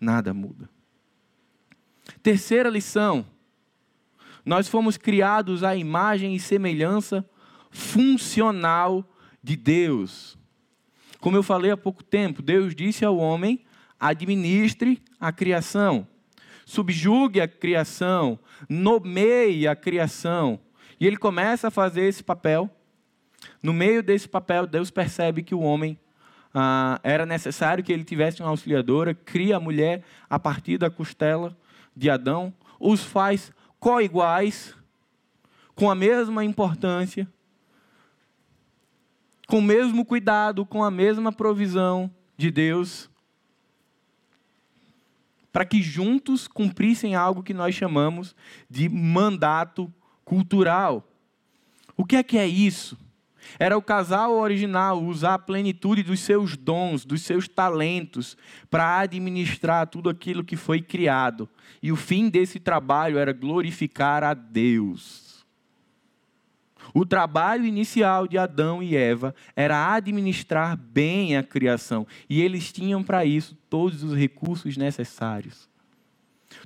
[0.00, 0.68] nada muda.
[2.22, 3.24] Terceira lição:
[4.44, 7.28] nós fomos criados à imagem e semelhança
[7.70, 9.08] funcional
[9.42, 10.36] de Deus.
[11.20, 13.64] Como eu falei há pouco tempo, Deus disse ao homem:
[13.98, 16.06] administre a criação,
[16.64, 20.60] subjugue a criação, nomeie a criação.
[20.98, 22.70] E ele começa a fazer esse papel.
[23.62, 25.98] No meio desse papel, Deus percebe que o homem
[26.54, 31.56] ah, era necessário que ele tivesse uma auxiliadora, cria a mulher a partir da costela
[31.94, 34.74] de Adão, os faz co-iguais,
[35.74, 37.28] com a mesma importância,
[39.46, 43.10] com o mesmo cuidado, com a mesma provisão de Deus,
[45.52, 48.34] para que juntos cumprissem algo que nós chamamos
[48.68, 49.92] de mandato
[50.24, 51.06] cultural.
[51.96, 52.98] O que é que é isso?
[53.58, 58.36] Era o casal original usar a plenitude dos seus dons, dos seus talentos,
[58.70, 61.48] para administrar tudo aquilo que foi criado.
[61.82, 65.26] E o fim desse trabalho era glorificar a Deus.
[66.94, 72.06] O trabalho inicial de Adão e Eva era administrar bem a criação.
[72.28, 75.68] E eles tinham para isso todos os recursos necessários.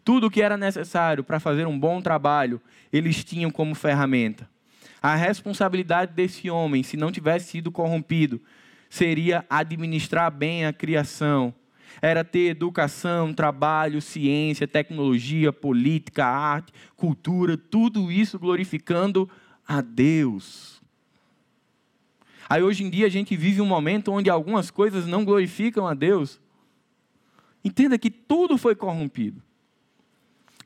[0.05, 2.61] Tudo o que era necessário para fazer um bom trabalho,
[2.93, 4.49] eles tinham como ferramenta.
[5.03, 8.41] A responsabilidade desse homem, se não tivesse sido corrompido,
[8.89, 11.55] seria administrar bem a criação.
[12.03, 19.29] Era ter educação, trabalho, ciência, tecnologia, política, arte, cultura, tudo isso glorificando
[19.67, 20.81] a Deus.
[22.49, 25.95] Aí hoje em dia a gente vive um momento onde algumas coisas não glorificam a
[25.95, 26.41] Deus.
[27.65, 29.43] Entenda que tudo foi corrompido.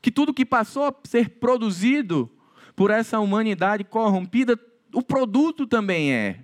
[0.01, 2.29] Que tudo que passou a ser produzido
[2.75, 4.59] por essa humanidade corrompida,
[4.93, 6.39] o produto também é.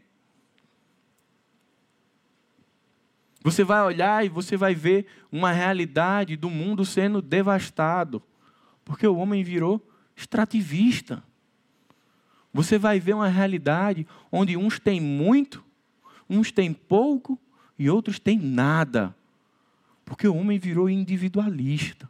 [3.44, 8.22] Você vai olhar e você vai ver uma realidade do mundo sendo devastado,
[8.86, 11.24] porque o homem virou extrativista.
[12.54, 15.64] Você vai ver uma realidade onde uns têm muito,
[16.30, 17.40] uns têm pouco
[17.80, 19.16] e outros têm nada,
[20.06, 22.10] porque o homem virou individualista.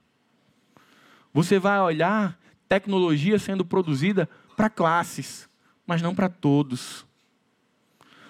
[1.34, 2.38] Você vai olhar
[2.72, 5.50] tecnologia sendo produzida para classes,
[5.86, 7.06] mas não para todos.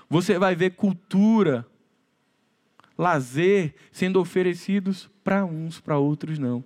[0.10, 1.64] Você vai ver cultura,
[2.98, 6.64] lazer sendo oferecidos para uns, para outros não.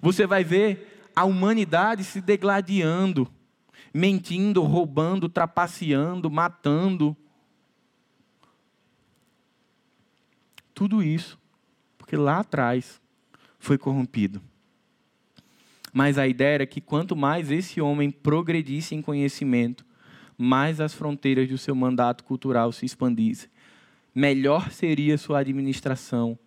[0.00, 3.30] Você vai ver a humanidade se degladiando,
[3.92, 7.14] mentindo, roubando, trapaceando, matando.
[10.72, 11.38] Tudo isso
[11.98, 12.98] porque lá atrás
[13.58, 14.40] foi corrompido.
[15.92, 19.84] Mas a ideia era que quanto mais esse homem progredisse em conhecimento,
[20.36, 23.50] mais as fronteiras do seu mandato cultural se expandissem.
[24.14, 26.38] Melhor seria sua administração,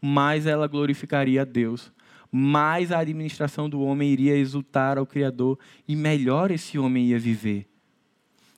[0.00, 1.92] mais ela glorificaria a Deus,
[2.30, 7.66] mais a administração do homem iria exultar ao Criador e melhor esse homem ia viver.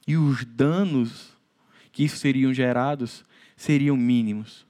[0.07, 1.33] E os danos
[1.91, 3.25] que isso seriam gerados
[3.57, 4.67] seriam mínimos.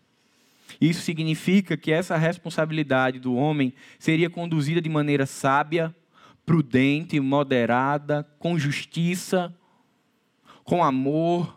[0.82, 5.94] Isso significa que essa responsabilidade do homem seria conduzida de maneira sábia,
[6.44, 9.54] prudente, moderada, com justiça,
[10.64, 11.56] com amor.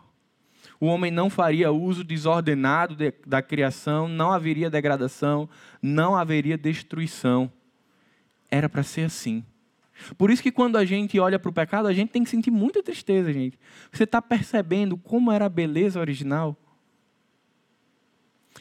[0.78, 5.48] O homem não faria uso desordenado de, da criação, não haveria degradação,
[5.82, 7.50] não haveria destruição.
[8.48, 9.44] Era para ser assim.
[10.16, 12.52] Por isso que quando a gente olha para o pecado, a gente tem que sentir
[12.52, 13.58] muita tristeza, gente.
[13.90, 16.56] Você está percebendo como era a beleza original?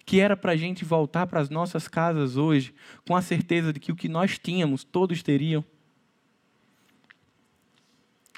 [0.06, 2.74] Que era para a gente voltar para as nossas casas hoje
[3.08, 5.66] com a certeza de que o que nós tínhamos, todos teriam.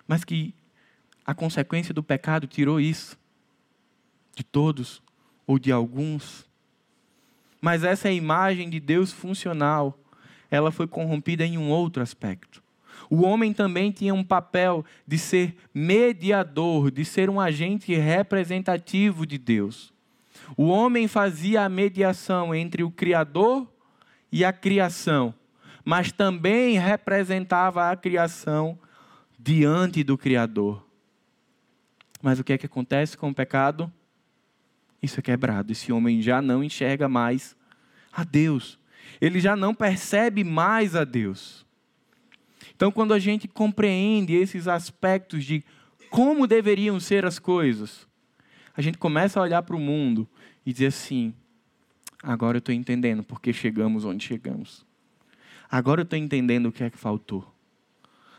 [0.07, 0.55] Mas que
[1.25, 3.17] a consequência do pecado tirou isso
[4.33, 5.01] de todos
[5.45, 6.45] ou de alguns.
[7.59, 9.99] Mas essa imagem de Deus funcional,
[10.49, 12.63] ela foi corrompida em um outro aspecto.
[13.09, 19.37] O homem também tinha um papel de ser mediador, de ser um agente representativo de
[19.37, 19.96] Deus.
[20.55, 23.67] O homem fazia a mediação entre o Criador
[24.31, 25.33] e a criação,
[25.83, 28.79] mas também representava a criação
[29.37, 30.85] diante do Criador.
[32.21, 33.91] Mas o que é que acontece com o pecado?
[35.01, 35.71] Isso é quebrado.
[35.71, 37.55] Esse homem já não enxerga mais
[38.11, 38.79] a Deus.
[39.21, 41.65] Ele já não percebe mais a Deus.
[42.75, 45.63] Então, quando a gente compreende esses aspectos de
[46.09, 48.07] como deveriam ser as coisas,
[48.75, 50.27] a gente começa a olhar para o mundo
[50.67, 51.33] e dizer assim:
[52.21, 54.85] agora eu estou entendendo porque chegamos onde chegamos.
[55.71, 57.55] Agora eu estou entendendo o que é que faltou.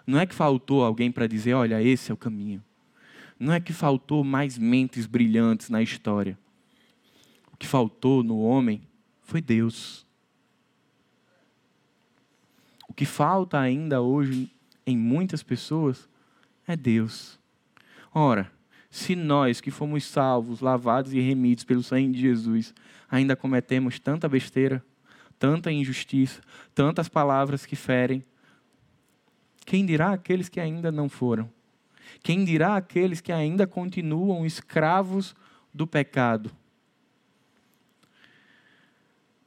[0.06, 2.62] Não é que faltou alguém para dizer: olha, esse é o caminho.
[3.40, 6.38] Não é que faltou mais mentes brilhantes na história.
[7.50, 8.82] O que faltou no homem
[9.22, 10.06] foi Deus.
[12.86, 14.52] O que falta ainda hoje
[14.86, 16.06] em muitas pessoas
[16.66, 17.38] é Deus.
[18.12, 18.52] Ora,
[18.90, 22.74] se nós que fomos salvos, lavados e remidos pelo sangue de Jesus,
[23.10, 24.82] ainda cometemos tanta besteira,
[25.38, 26.40] tanta injustiça,
[26.74, 28.24] tantas palavras que ferem,
[29.68, 31.52] quem dirá aqueles que ainda não foram?
[32.22, 35.36] Quem dirá aqueles que ainda continuam escravos
[35.74, 36.50] do pecado?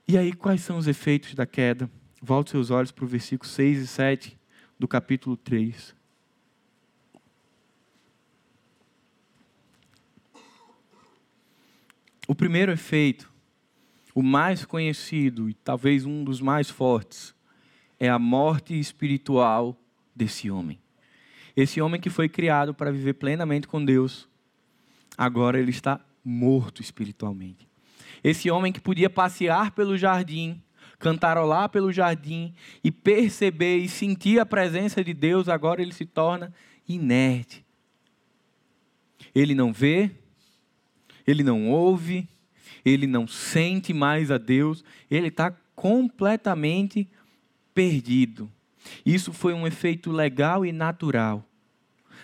[0.08, 1.90] E aí, quais são os efeitos da queda?
[2.22, 4.40] Volte seus olhos para o versículo 6 e 7
[4.78, 5.96] do capítulo 3.
[12.32, 13.30] O primeiro efeito,
[14.16, 17.36] o mais conhecido e talvez um dos mais fortes,
[18.00, 19.78] é a morte espiritual
[20.16, 20.80] desse homem.
[21.58, 24.30] Esse homem que foi criado para viver plenamente com Deus,
[25.18, 27.68] agora ele está morto espiritualmente.
[28.24, 30.64] Esse homem que podia passear pelo jardim,
[31.00, 36.54] cantarolar pelo jardim e perceber e sentir a presença de Deus, agora ele se torna
[36.88, 37.66] inerte.
[39.36, 40.12] Ele não vê,
[41.26, 42.28] ele não ouve,
[42.84, 47.10] ele não sente mais a Deus, ele está completamente
[47.74, 48.50] perdido.
[49.06, 51.46] Isso foi um efeito legal e natural.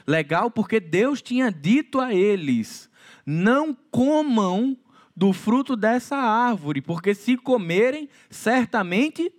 [0.05, 2.89] Legal porque Deus tinha dito a eles:
[3.25, 4.77] não comam
[5.15, 9.31] do fruto dessa árvore, porque se comerem, certamente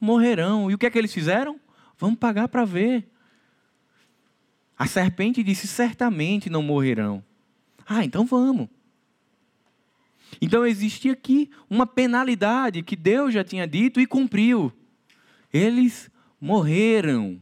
[0.00, 0.70] morrerão.
[0.70, 1.60] E o que é que eles fizeram?
[1.98, 3.08] Vamos pagar para ver.
[4.78, 7.22] A serpente disse: certamente não morrerão.
[7.86, 8.68] Ah, então vamos.
[10.40, 14.72] Então existia aqui uma penalidade que Deus já tinha dito e cumpriu.
[15.52, 16.10] Eles
[16.40, 17.40] morreram.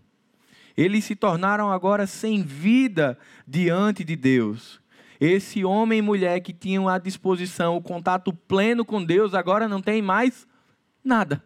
[0.76, 4.80] Eles se tornaram agora sem vida diante de Deus.
[5.20, 9.82] Esse homem e mulher que tinham à disposição o contato pleno com Deus, agora não
[9.82, 10.46] tem mais
[11.02, 11.42] nada.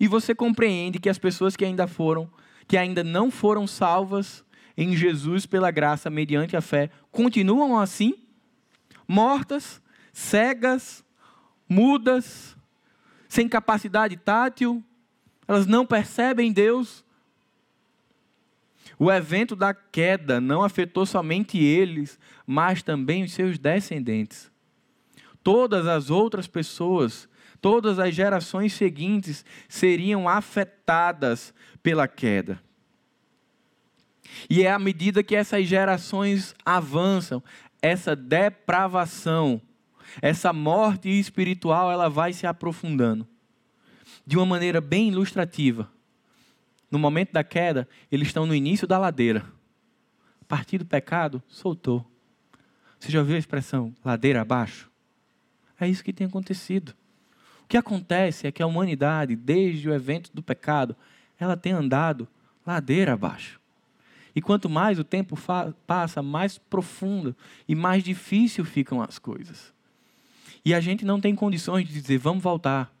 [0.00, 2.28] E você compreende que as pessoas que ainda foram,
[2.66, 4.44] que ainda não foram salvas
[4.76, 8.14] em Jesus pela graça mediante a fé, continuam assim,
[9.06, 9.80] mortas,
[10.16, 11.04] cegas,
[11.68, 12.56] mudas,
[13.28, 14.82] sem capacidade tátil,
[15.46, 17.04] elas não percebem Deus.
[18.98, 24.50] O evento da queda não afetou somente eles, mas também os seus descendentes.
[25.42, 27.28] Todas as outras pessoas,
[27.60, 31.52] todas as gerações seguintes seriam afetadas
[31.82, 32.58] pela queda.
[34.48, 37.42] E é à medida que essas gerações avançam,
[37.82, 39.60] essa depravação
[40.20, 43.26] essa morte espiritual ela vai se aprofundando.
[44.26, 45.90] De uma maneira bem ilustrativa.
[46.90, 49.44] no momento da queda, eles estão no início da ladeira.
[50.40, 52.04] A partir do pecado, soltou.
[52.98, 54.90] Você já ouviu a expressão ladeira abaixo?
[55.78, 56.94] É isso que tem acontecido.
[57.64, 60.96] O que acontece é que a humanidade, desde o evento do pecado,
[61.38, 62.28] ela tem andado
[62.64, 63.60] ladeira abaixo.
[64.34, 65.36] E quanto mais o tempo
[65.86, 67.34] passa, mais profundo
[67.66, 69.74] e mais difícil ficam as coisas.
[70.66, 72.92] E a gente não tem condições de dizer, vamos voltar.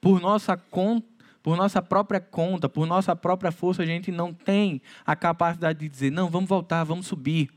[0.00, 1.06] Por nossa conta,
[1.40, 5.88] por nossa própria conta, por nossa própria força, a gente não tem a capacidade de
[5.88, 7.50] dizer, não, vamos voltar, vamos subir.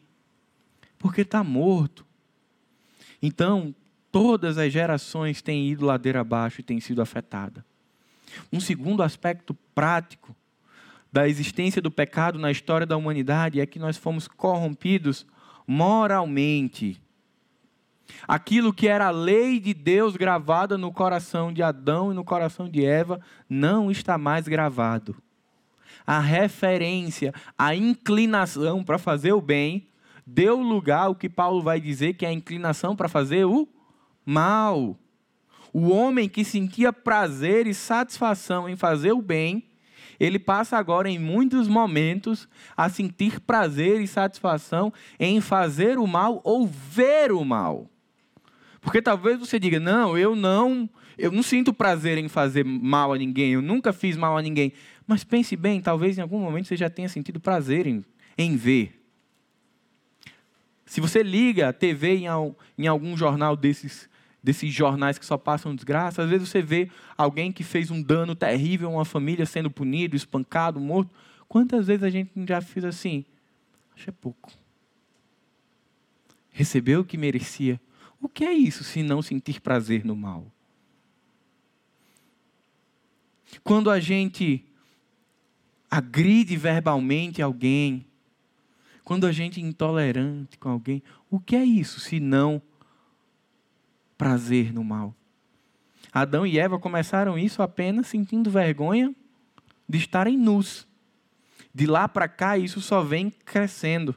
[1.00, 2.06] Porque está morto.
[3.20, 3.74] Então,
[4.12, 7.64] todas as gerações têm ido ladeira abaixo e têm sido afetadas.
[8.54, 10.36] Um segundo aspecto prático
[11.12, 15.26] da existência do pecado na história da humanidade é que nós fomos corrompidos
[15.66, 17.02] moralmente.
[18.28, 22.70] Aquilo que era a lei de Deus gravada no coração de Adão e no coração
[22.70, 25.16] de Eva não está mais gravado.
[26.06, 29.88] A referência, a inclinação para fazer o bem,
[30.26, 33.68] deu lugar ao que Paulo vai dizer que é a inclinação para fazer o
[34.26, 34.98] mal.
[35.74, 39.64] O homem que sentia prazer e satisfação em fazer o bem,
[40.20, 42.48] ele passa agora em muitos momentos
[42.78, 47.90] a sentir prazer e satisfação em fazer o mal ou ver o mal.
[48.86, 53.18] Porque talvez você diga: "Não, eu não, eu não sinto prazer em fazer mal a
[53.18, 54.72] ninguém, eu nunca fiz mal a ninguém".
[55.08, 58.06] Mas pense bem, talvez em algum momento você já tenha sentido prazer em,
[58.38, 59.02] em ver.
[60.86, 62.26] Se você liga a TV em,
[62.78, 64.08] em algum jornal desses,
[64.42, 68.36] desses jornais que só passam desgraça, às vezes você vê alguém que fez um dano
[68.36, 71.10] terrível a uma família sendo punido, espancado, morto.
[71.48, 73.26] Quantas vezes a gente já fez assim?
[73.96, 74.52] Acho é pouco.
[76.52, 77.80] Recebeu o que merecia,
[78.26, 80.52] o que é isso se não sentir prazer no mal?
[83.64, 84.66] Quando a gente
[85.90, 88.06] agride verbalmente alguém,
[89.04, 92.60] quando a gente é intolerante com alguém, o que é isso se não
[94.18, 95.16] prazer no mal?
[96.12, 99.14] Adão e Eva começaram isso apenas sentindo vergonha
[99.88, 100.88] de estarem nus.
[101.72, 104.16] De lá para cá, isso só vem crescendo.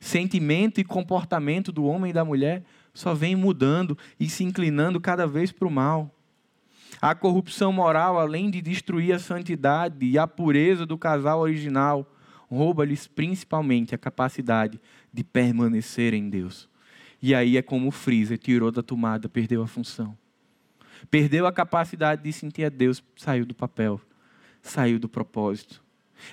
[0.00, 2.64] Sentimento e comportamento do homem e da mulher
[2.94, 6.14] só vem mudando e se inclinando cada vez para o mal.
[7.02, 12.10] A corrupção moral, além de destruir a santidade e a pureza do casal original,
[12.48, 14.80] rouba-lhes principalmente a capacidade
[15.12, 16.68] de permanecer em Deus.
[17.20, 20.16] E aí é como o freezer tirou da tomada, perdeu a função.
[21.10, 24.00] Perdeu a capacidade de sentir a Deus, saiu do papel,
[24.62, 25.82] saiu do propósito.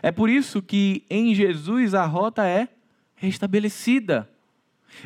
[0.02, 2.70] É por isso que em Jesus a rota é
[3.16, 4.30] restabelecida.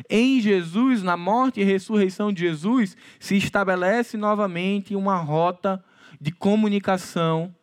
[0.08, 5.82] Em Jesus, na morte e ressurreição de Jesus, se estabelece novamente uma rota
[6.20, 7.54] de comunicação,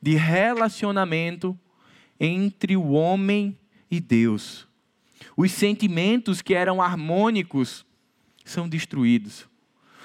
[0.00, 1.58] de relacionamento
[2.18, 3.58] entre o homem
[3.90, 4.66] e Deus.
[5.36, 7.84] Os sentimentos que eram harmônicos
[8.44, 9.48] são destruídos.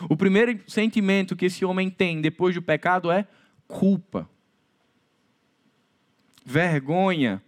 [0.10, 3.28] O primeiro sentimento que esse homem tem depois do pecado é
[3.68, 4.28] culpa,
[6.46, 7.42] vergonha.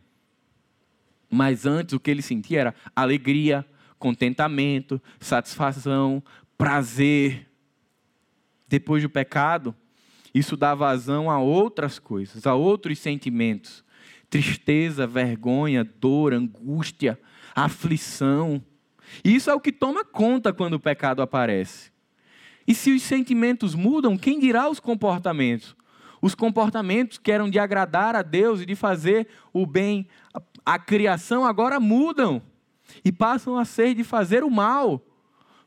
[1.29, 3.65] Mas antes o que ele sentia era alegria,
[4.03, 6.21] contentamento, satisfação,
[6.57, 7.49] prazer.
[8.67, 9.73] Depois do pecado,
[10.33, 13.81] isso dá vazão a outras coisas, a outros sentimentos:
[14.29, 17.17] tristeza, vergonha, dor, angústia,
[17.55, 18.61] aflição.
[19.23, 21.89] Isso é o que toma conta quando o pecado aparece.
[22.67, 25.77] E se os sentimentos mudam, quem dirá os comportamentos?
[26.21, 30.07] Os comportamentos que eram de agradar a Deus e de fazer o bem,
[30.65, 32.41] a criação agora mudam
[33.03, 35.01] e passam a ser de fazer o mal.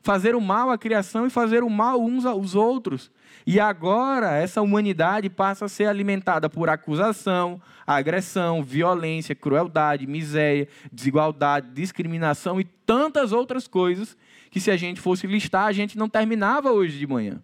[0.01, 3.11] Fazer o mal à criação e fazer o mal uns aos outros.
[3.45, 11.71] E agora essa humanidade passa a ser alimentada por acusação, agressão, violência, crueldade, miséria, desigualdade,
[11.71, 14.17] discriminação e tantas outras coisas
[14.49, 17.41] que se a gente fosse listar, a gente não terminava hoje de manhã.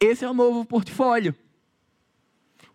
[0.00, 1.34] Esse é o novo portfólio.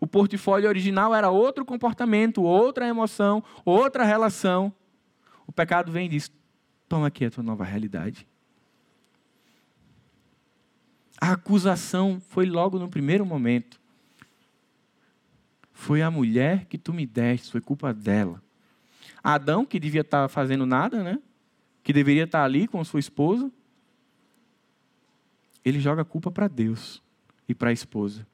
[0.00, 4.72] O portfólio original era outro comportamento, outra emoção, outra relação.
[5.50, 6.30] O pecado vem e diz:
[6.88, 8.24] toma aqui a tua nova realidade.
[11.20, 13.80] A acusação foi logo no primeiro momento.
[15.72, 18.40] Foi a mulher que tu me deste, foi culpa dela.
[19.24, 21.18] Adão, que devia estar fazendo nada, né?
[21.82, 23.50] Que deveria estar ali com sua esposa.
[25.64, 27.02] Ele joga a culpa para Deus
[27.48, 28.24] e para a esposa.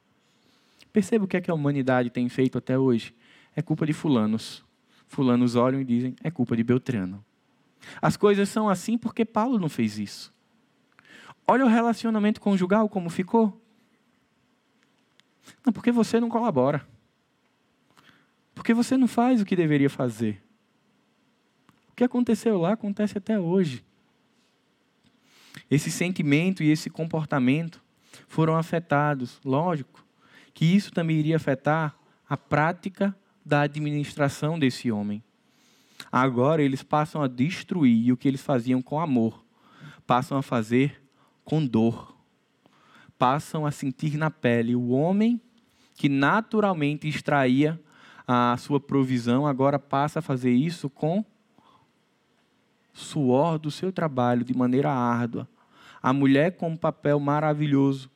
[0.93, 3.15] Perceba o que é que a humanidade tem feito até hoje.
[3.55, 4.66] É culpa de fulanos.
[5.07, 7.25] Fulanos olham e dizem: é culpa de Beltrano.
[8.01, 10.35] As coisas são assim porque Paulo não fez isso.
[11.47, 13.61] Olha o relacionamento conjugal como ficou.
[15.65, 16.87] Não, porque você não colabora.
[18.55, 20.43] Porque você não faz o que deveria fazer.
[21.91, 23.85] O que aconteceu lá acontece até hoje.
[25.71, 27.83] Esse sentimento e esse comportamento
[28.29, 30.05] foram afetados, lógico,
[30.53, 31.97] que isso também iria afetar
[32.29, 33.15] a prática
[33.47, 35.23] da administração desse homem.
[36.11, 39.45] Agora eles passam a destruir o que eles faziam com amor,
[40.05, 41.01] passam a fazer
[41.45, 42.17] com dor,
[43.17, 45.41] passam a sentir na pele o homem
[45.95, 47.81] que naturalmente extraía
[48.27, 51.25] a sua provisão, agora passa a fazer isso com
[52.93, 55.49] suor do seu trabalho, de maneira árdua.
[56.03, 58.11] A mulher com um papel maravilhoso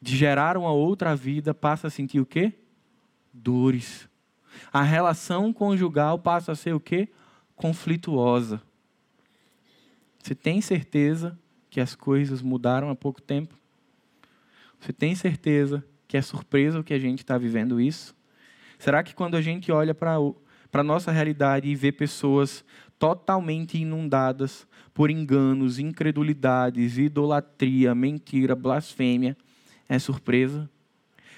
[0.00, 2.54] de gerar uma outra vida passa a sentir o quê?
[3.32, 4.08] Dores.
[4.72, 7.08] A relação conjugal passa a ser o quê?
[7.56, 8.60] Conflituosa.
[10.18, 13.54] Você tem certeza que as coisas mudaram há pouco tempo?
[14.78, 18.14] Você tem certeza que é surpresa o que a gente está vivendo isso?
[18.78, 20.18] Será que quando a gente olha para
[20.72, 22.64] a nossa realidade e vê pessoas
[22.98, 29.36] totalmente inundadas por enganos, incredulidades, idolatria, mentira, blasfêmia,
[29.88, 30.68] é surpresa?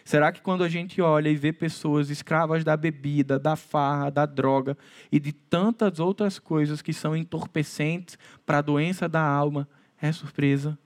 [0.05, 4.27] Será que quando a gente olha e vê pessoas escravas da bebida, da farra, da
[4.27, 4.77] droga
[5.11, 9.67] e de tantas outras coisas que são entorpecentes para a doença da alma,
[10.01, 10.79] é surpresa?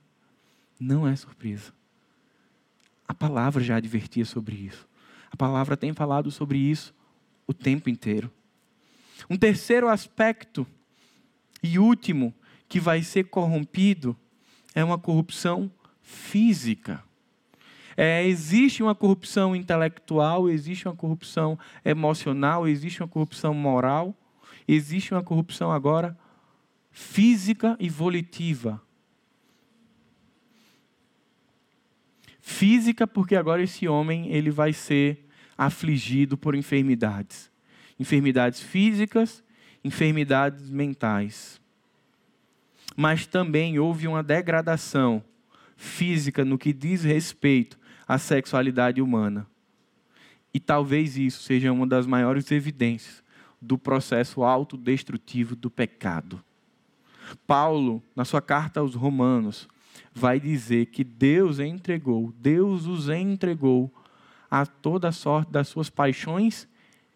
[0.79, 1.73] Não é surpresa.
[3.09, 4.87] A palavra já advertia sobre isso.
[5.33, 6.95] A palavra tem falado sobre isso
[7.45, 8.31] o tempo inteiro.
[9.29, 10.65] Um terceiro aspecto
[11.61, 12.33] e último
[12.69, 14.17] que vai ser corrompido
[14.75, 15.69] é uma corrupção
[16.01, 17.03] física.
[18.01, 24.15] É, existe uma corrupção intelectual, existe uma corrupção emocional, existe uma corrupção moral,
[24.69, 26.17] existe uma corrupção agora
[26.93, 28.81] física e volitiva.
[32.41, 35.27] Física, porque agora esse homem ele vai ser
[35.57, 37.51] afligido por enfermidades.
[37.99, 39.43] Enfermidades físicas,
[39.83, 41.61] enfermidades mentais.
[42.97, 45.21] Mas também houve uma degradação
[45.77, 47.78] física no que diz respeito
[48.09, 49.47] a sexualidade humana.
[50.53, 53.23] E talvez isso seja uma das maiores evidências
[53.61, 56.43] do processo autodestrutivo do pecado.
[57.47, 59.69] Paulo, na sua carta aos Romanos,
[60.15, 63.93] vai dizer que Deus entregou, Deus os entregou
[64.51, 66.67] a toda sorte das suas paixões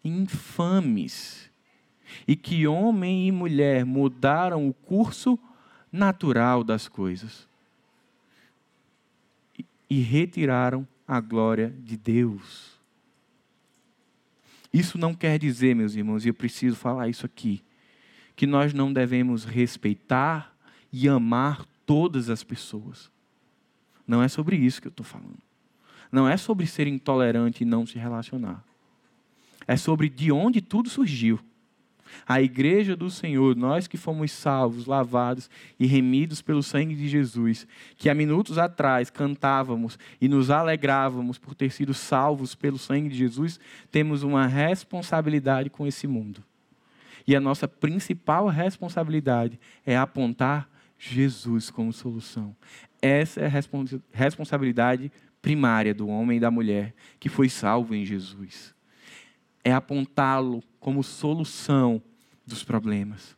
[0.05, 1.49] infames.
[2.27, 5.39] E que homem e mulher mudaram o curso
[5.91, 7.47] natural das coisas
[9.93, 12.79] e retiraram a glória de Deus.
[14.73, 17.63] Isso não quer dizer, meus irmãos, e eu preciso falar isso aqui,
[18.35, 20.51] que nós não devemos respeitar
[20.91, 23.11] e amar todas as pessoas.
[24.07, 25.37] Não é sobre isso que eu estou falando.
[26.11, 28.63] Não é sobre ser intolerante e não se relacionar.
[29.67, 31.39] É sobre de onde tudo surgiu
[32.27, 35.49] a igreja do Senhor, nós que fomos salvos, lavados
[35.79, 41.55] e remidos pelo sangue de Jesus, que há minutos atrás cantávamos e nos alegrávamos por
[41.55, 43.59] ter sido salvos pelo sangue de Jesus,
[43.91, 46.43] temos uma responsabilidade com esse mundo.
[47.25, 52.55] E a nossa principal responsabilidade é apontar Jesus como solução.
[53.01, 55.11] Essa é a respons responsabilidade
[55.41, 58.73] primária do homem e da mulher que foi salvo em Jesus.
[59.63, 62.01] É apontá-lo como solução
[62.45, 63.37] dos problemas.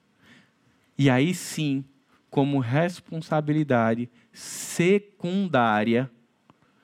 [0.98, 1.86] E aí sim,
[2.30, 6.10] como responsabilidade secundária,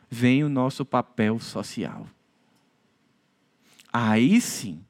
[0.10, 2.06] vem o nosso papel social.
[3.92, 4.84] Aí sim,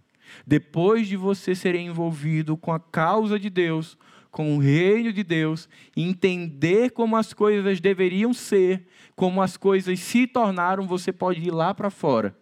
[0.46, 3.98] depois de você ser envolvido com a causa de Deus,
[4.30, 10.28] com o reino de Deus, entender como as coisas deveriam ser, como as coisas se
[10.28, 12.41] tornaram, você pode ir lá para fora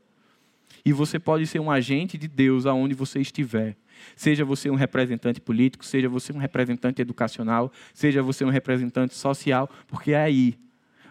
[0.90, 3.78] e você pode ser um agente de Deus aonde você estiver.
[4.16, 9.70] Seja você um representante político, seja você um representante educacional, seja você um representante social,
[9.88, 10.58] porque aí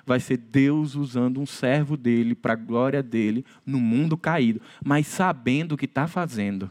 [0.04, 5.06] vai ser Deus usando um servo dele para a glória dele no mundo caído, mas
[5.06, 6.68] sabendo o que está fazendo.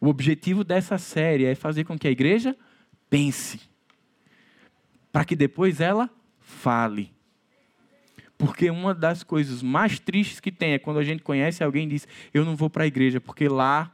[0.00, 2.56] O objetivo dessa série é fazer com que a igreja
[3.08, 3.60] pense,
[5.12, 6.10] para que depois ela
[6.40, 7.15] fale.
[8.38, 11.90] Porque uma das coisas mais tristes que tem é quando a gente conhece alguém e
[11.90, 13.90] diz: Eu não vou para a igreja, porque lá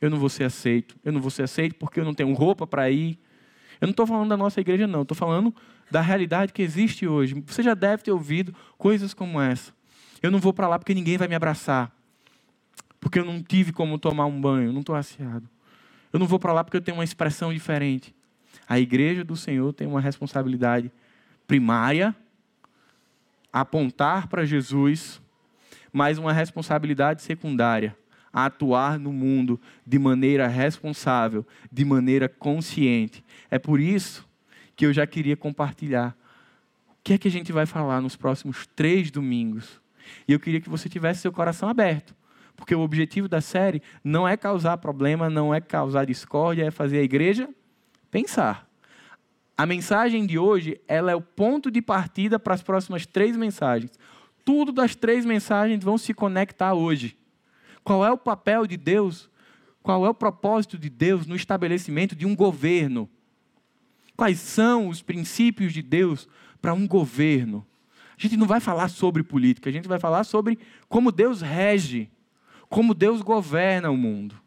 [0.00, 0.96] eu não vou ser aceito.
[1.04, 3.18] Eu não vou ser aceito porque eu não tenho roupa para ir.
[3.80, 5.02] Eu não estou falando da nossa igreja, não.
[5.02, 5.54] Estou falando
[5.90, 7.42] da realidade que existe hoje.
[7.46, 9.72] Você já deve ter ouvido coisas como essa.
[10.22, 11.92] Eu não vou para lá porque ninguém vai me abraçar.
[13.00, 15.48] Porque eu não tive como tomar um banho, não estou aciado.
[16.12, 18.14] Eu não vou para lá porque eu tenho uma expressão diferente.
[18.68, 20.90] A igreja do Senhor tem uma responsabilidade
[21.46, 22.14] primária
[23.52, 25.20] apontar para Jesus,
[25.92, 27.96] mas uma responsabilidade secundária
[28.32, 33.24] atuar no mundo de maneira responsável, de maneira consciente.
[33.50, 34.26] É por isso
[34.76, 36.16] que eu já queria compartilhar
[36.90, 39.80] o que é que a gente vai falar nos próximos três domingos.
[40.26, 42.14] E eu queria que você tivesse seu coração aberto,
[42.56, 46.98] porque o objetivo da série não é causar problema, não é causar discórdia, é fazer
[46.98, 47.48] a igreja
[48.10, 48.67] pensar.
[49.58, 53.90] A mensagem de hoje, ela é o ponto de partida para as próximas três mensagens.
[54.44, 57.18] Tudo das três mensagens vão se conectar hoje.
[57.82, 59.28] Qual é o papel de Deus?
[59.82, 63.10] Qual é o propósito de Deus no estabelecimento de um governo?
[64.16, 66.28] Quais são os princípios de Deus
[66.62, 67.66] para um governo?
[68.16, 70.56] A gente não vai falar sobre política, a gente vai falar sobre
[70.88, 72.08] como Deus rege,
[72.68, 74.40] como Deus governa o mundo.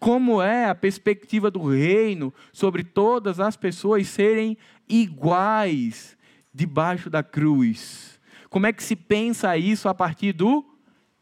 [0.00, 6.16] Como é a perspectiva do reino sobre todas as pessoas serem iguais
[6.52, 8.18] debaixo da cruz?
[8.48, 10.64] Como é que se pensa isso a partir do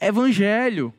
[0.00, 0.94] evangelho.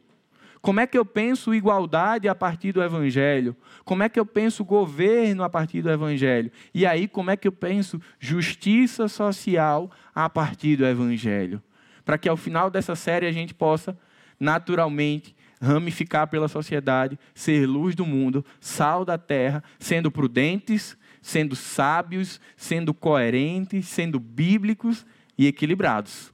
[0.61, 3.55] Como é que eu penso igualdade a partir do evangelho?
[3.86, 6.51] Como é que eu penso governo a partir do evangelho?
[6.73, 11.63] E aí, como é que eu penso justiça social a partir do evangelho?
[12.03, 13.97] Para que ao final dessa série a gente possa
[14.38, 22.39] naturalmente ramificar pela sociedade, ser luz do mundo, sal da terra, sendo prudentes, sendo sábios,
[22.55, 25.05] sendo coerentes, sendo bíblicos
[25.38, 26.34] e equilibrados.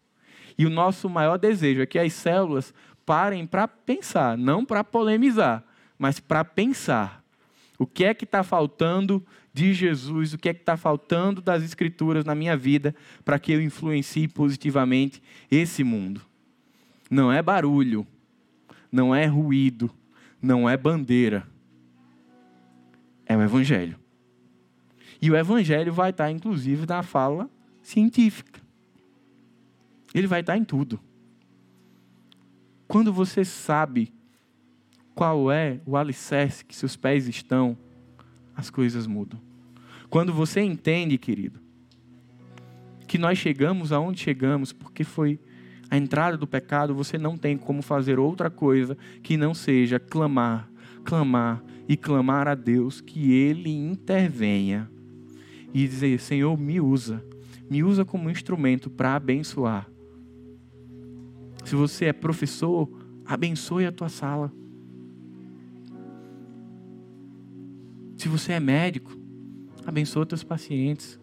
[0.58, 2.74] E o nosso maior desejo é que as células
[3.06, 5.64] parem para pensar, não para polemizar,
[5.98, 7.24] mas para pensar.
[7.78, 11.64] O que é que está faltando de Jesus, o que é que está faltando das
[11.64, 15.22] Escrituras na minha vida para que eu influencie positivamente
[15.52, 16.22] esse mundo?
[17.10, 18.08] Não é barulho,
[18.96, 19.92] não é ruído,
[20.42, 21.46] não é bandeira.
[23.26, 24.00] É o Evangelho.
[25.22, 27.50] E o Evangelho vai estar, inclusive, na fala
[27.82, 28.62] científica.
[30.14, 30.98] Ele vai estar em tudo.
[32.88, 34.14] Quando você sabe
[35.14, 37.78] qual é o alicerce que seus pés estão,
[38.56, 39.42] as coisas mudam.
[40.10, 41.60] Quando você entende, querido,
[43.06, 45.38] que nós chegamos aonde chegamos porque foi
[45.96, 50.70] a entrada do pecado, você não tem como fazer outra coisa que não seja clamar,
[51.06, 54.90] clamar e clamar a Deus que Ele intervenha
[55.74, 57.24] e dizer: Senhor, me usa,
[57.70, 59.90] me usa como instrumento para abençoar.
[61.64, 62.90] Se você é professor,
[63.26, 64.52] abençoe a tua sala.
[68.18, 69.18] Se você é médico,
[69.86, 71.20] abençoe teus pacientes.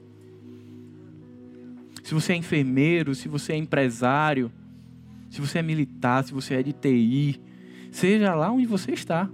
[2.03, 4.51] Se você é enfermeiro, se você é empresário,
[5.33, 7.41] se você é militar, se você é de TI,
[7.91, 9.29] seja lá onde você está.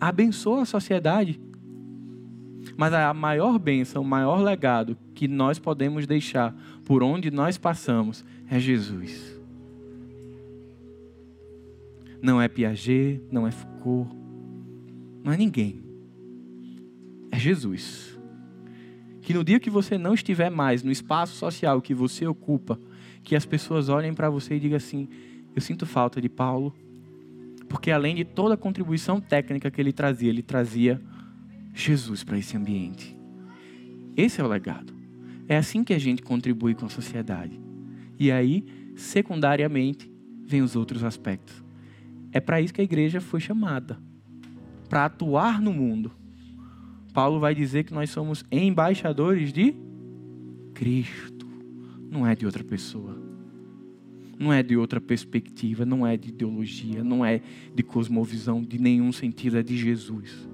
[0.00, 1.40] Abençoa a sociedade.
[2.76, 8.24] Mas a maior bênção, o maior legado que nós podemos deixar por onde nós passamos
[8.50, 9.34] é Jesus
[12.24, 14.10] não é Piaget, não é Foucault,
[15.22, 15.84] não é ninguém.
[17.30, 18.18] É Jesus.
[19.20, 22.80] Que no dia que você não estiver mais no espaço social que você ocupa,
[23.24, 25.08] que as pessoas olhem para você e digam assim:
[25.56, 26.72] Eu sinto falta de Paulo,
[27.68, 31.00] porque além de toda a contribuição técnica que ele trazia, ele trazia
[31.72, 33.16] Jesus para esse ambiente.
[34.16, 34.94] Esse é o legado.
[35.48, 37.60] É assim que a gente contribui com a sociedade.
[38.18, 38.64] E aí,
[38.94, 40.10] secundariamente,
[40.46, 41.64] vem os outros aspectos.
[42.30, 43.98] É para isso que a igreja foi chamada
[44.88, 46.12] para atuar no mundo.
[47.12, 49.74] Paulo vai dizer que nós somos embaixadores de
[50.74, 51.33] Cristo,
[52.14, 53.20] não é de outra pessoa.
[54.38, 57.40] Não é de outra perspectiva, não é de ideologia, não é
[57.74, 60.48] de cosmovisão, de nenhum sentido, é de Jesus.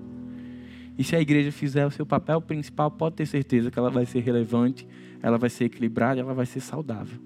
[0.96, 4.06] E se a igreja fizer o seu papel principal, pode ter certeza que ela vai
[4.06, 4.86] ser relevante,
[5.22, 7.18] ela vai ser equilibrada, ela vai ser saudável.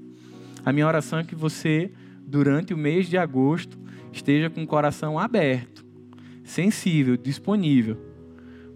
[0.64, 1.93] A minha oração é que você,
[2.26, 3.78] durante o mês de agosto,
[4.12, 5.85] esteja com o coração aberto,
[6.43, 7.97] sensível, disponível,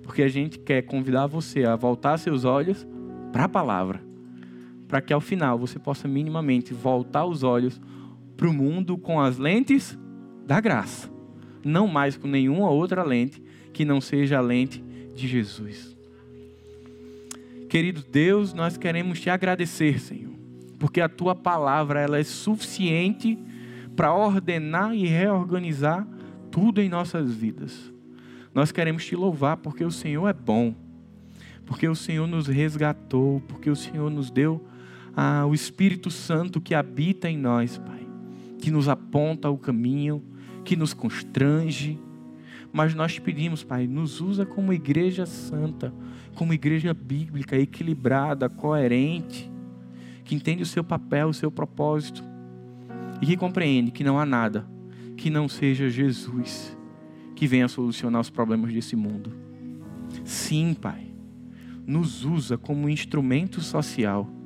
[0.02, 2.86] porque a gente quer convidar você a voltar seus olhos
[3.32, 4.07] para a palavra,
[4.88, 7.78] para que ao final você possa minimamente voltar os olhos
[8.36, 9.96] para o mundo com as lentes
[10.46, 11.10] da graça,
[11.62, 14.82] não mais com nenhuma outra lente que não seja a lente
[15.14, 15.96] de Jesus.
[17.68, 20.32] Querido Deus, nós queremos te agradecer, Senhor,
[20.78, 23.38] porque a tua palavra ela é suficiente
[23.94, 26.06] para ordenar e reorganizar
[26.50, 27.92] tudo em nossas vidas.
[28.54, 30.74] Nós queremos te louvar porque o Senhor é bom,
[31.66, 34.64] porque o Senhor nos resgatou, porque o Senhor nos deu
[35.20, 38.06] ah, o Espírito Santo que habita em nós, Pai,
[38.60, 40.22] que nos aponta o caminho,
[40.64, 41.98] que nos constrange.
[42.72, 45.92] Mas nós pedimos, Pai, nos usa como igreja santa,
[46.36, 49.50] como igreja bíblica, equilibrada, coerente,
[50.22, 52.22] que entende o seu papel, o seu propósito
[53.20, 54.68] e que compreende que não há nada
[55.16, 56.78] que não seja Jesus
[57.34, 59.32] que venha solucionar os problemas desse mundo.
[60.22, 61.12] Sim, Pai,
[61.84, 64.37] nos usa como instrumento social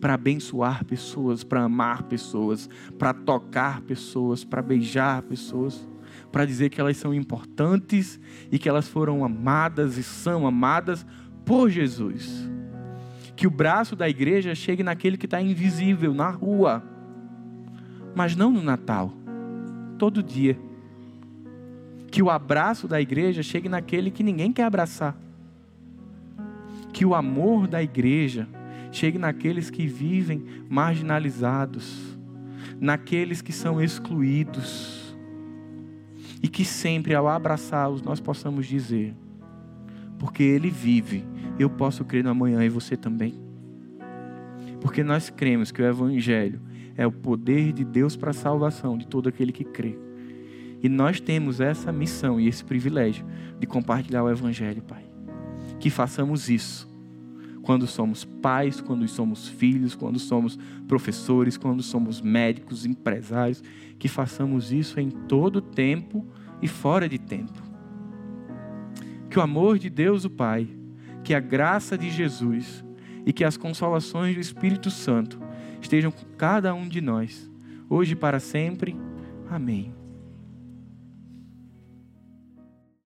[0.00, 5.86] para abençoar pessoas, para amar pessoas, para tocar pessoas, para beijar pessoas,
[6.32, 8.18] para dizer que elas são importantes
[8.50, 11.04] e que elas foram amadas e são amadas
[11.44, 12.48] por Jesus.
[13.36, 16.82] Que o braço da igreja chegue naquele que está invisível, na rua,
[18.14, 19.12] mas não no Natal,
[19.98, 20.58] todo dia.
[22.10, 25.16] Que o abraço da igreja chegue naquele que ninguém quer abraçar.
[26.92, 28.48] Que o amor da igreja
[28.92, 32.18] chegue naqueles que vivem marginalizados,
[32.80, 34.98] naqueles que são excluídos.
[36.42, 39.14] E que sempre ao abraçá-los nós possamos dizer:
[40.18, 41.24] porque Ele vive,
[41.58, 43.34] eu posso crer no amanhã e você também.
[44.80, 46.60] Porque nós cremos que o Evangelho
[46.96, 49.98] é o poder de Deus para a salvação de todo aquele que crê.
[50.82, 53.26] E nós temos essa missão e esse privilégio
[53.58, 55.04] de compartilhar o Evangelho, Pai.
[55.78, 56.89] Que façamos isso
[57.70, 60.58] quando somos pais, quando somos filhos, quando somos
[60.88, 63.62] professores, quando somos médicos, empresários,
[63.96, 66.26] que façamos isso em todo tempo
[66.60, 67.62] e fora de tempo.
[69.30, 70.66] Que o amor de Deus, o Pai,
[71.22, 72.84] que a graça de Jesus
[73.24, 75.38] e que as consolações do Espírito Santo
[75.80, 77.48] estejam com cada um de nós,
[77.88, 78.96] hoje e para sempre.
[79.48, 79.99] Amém.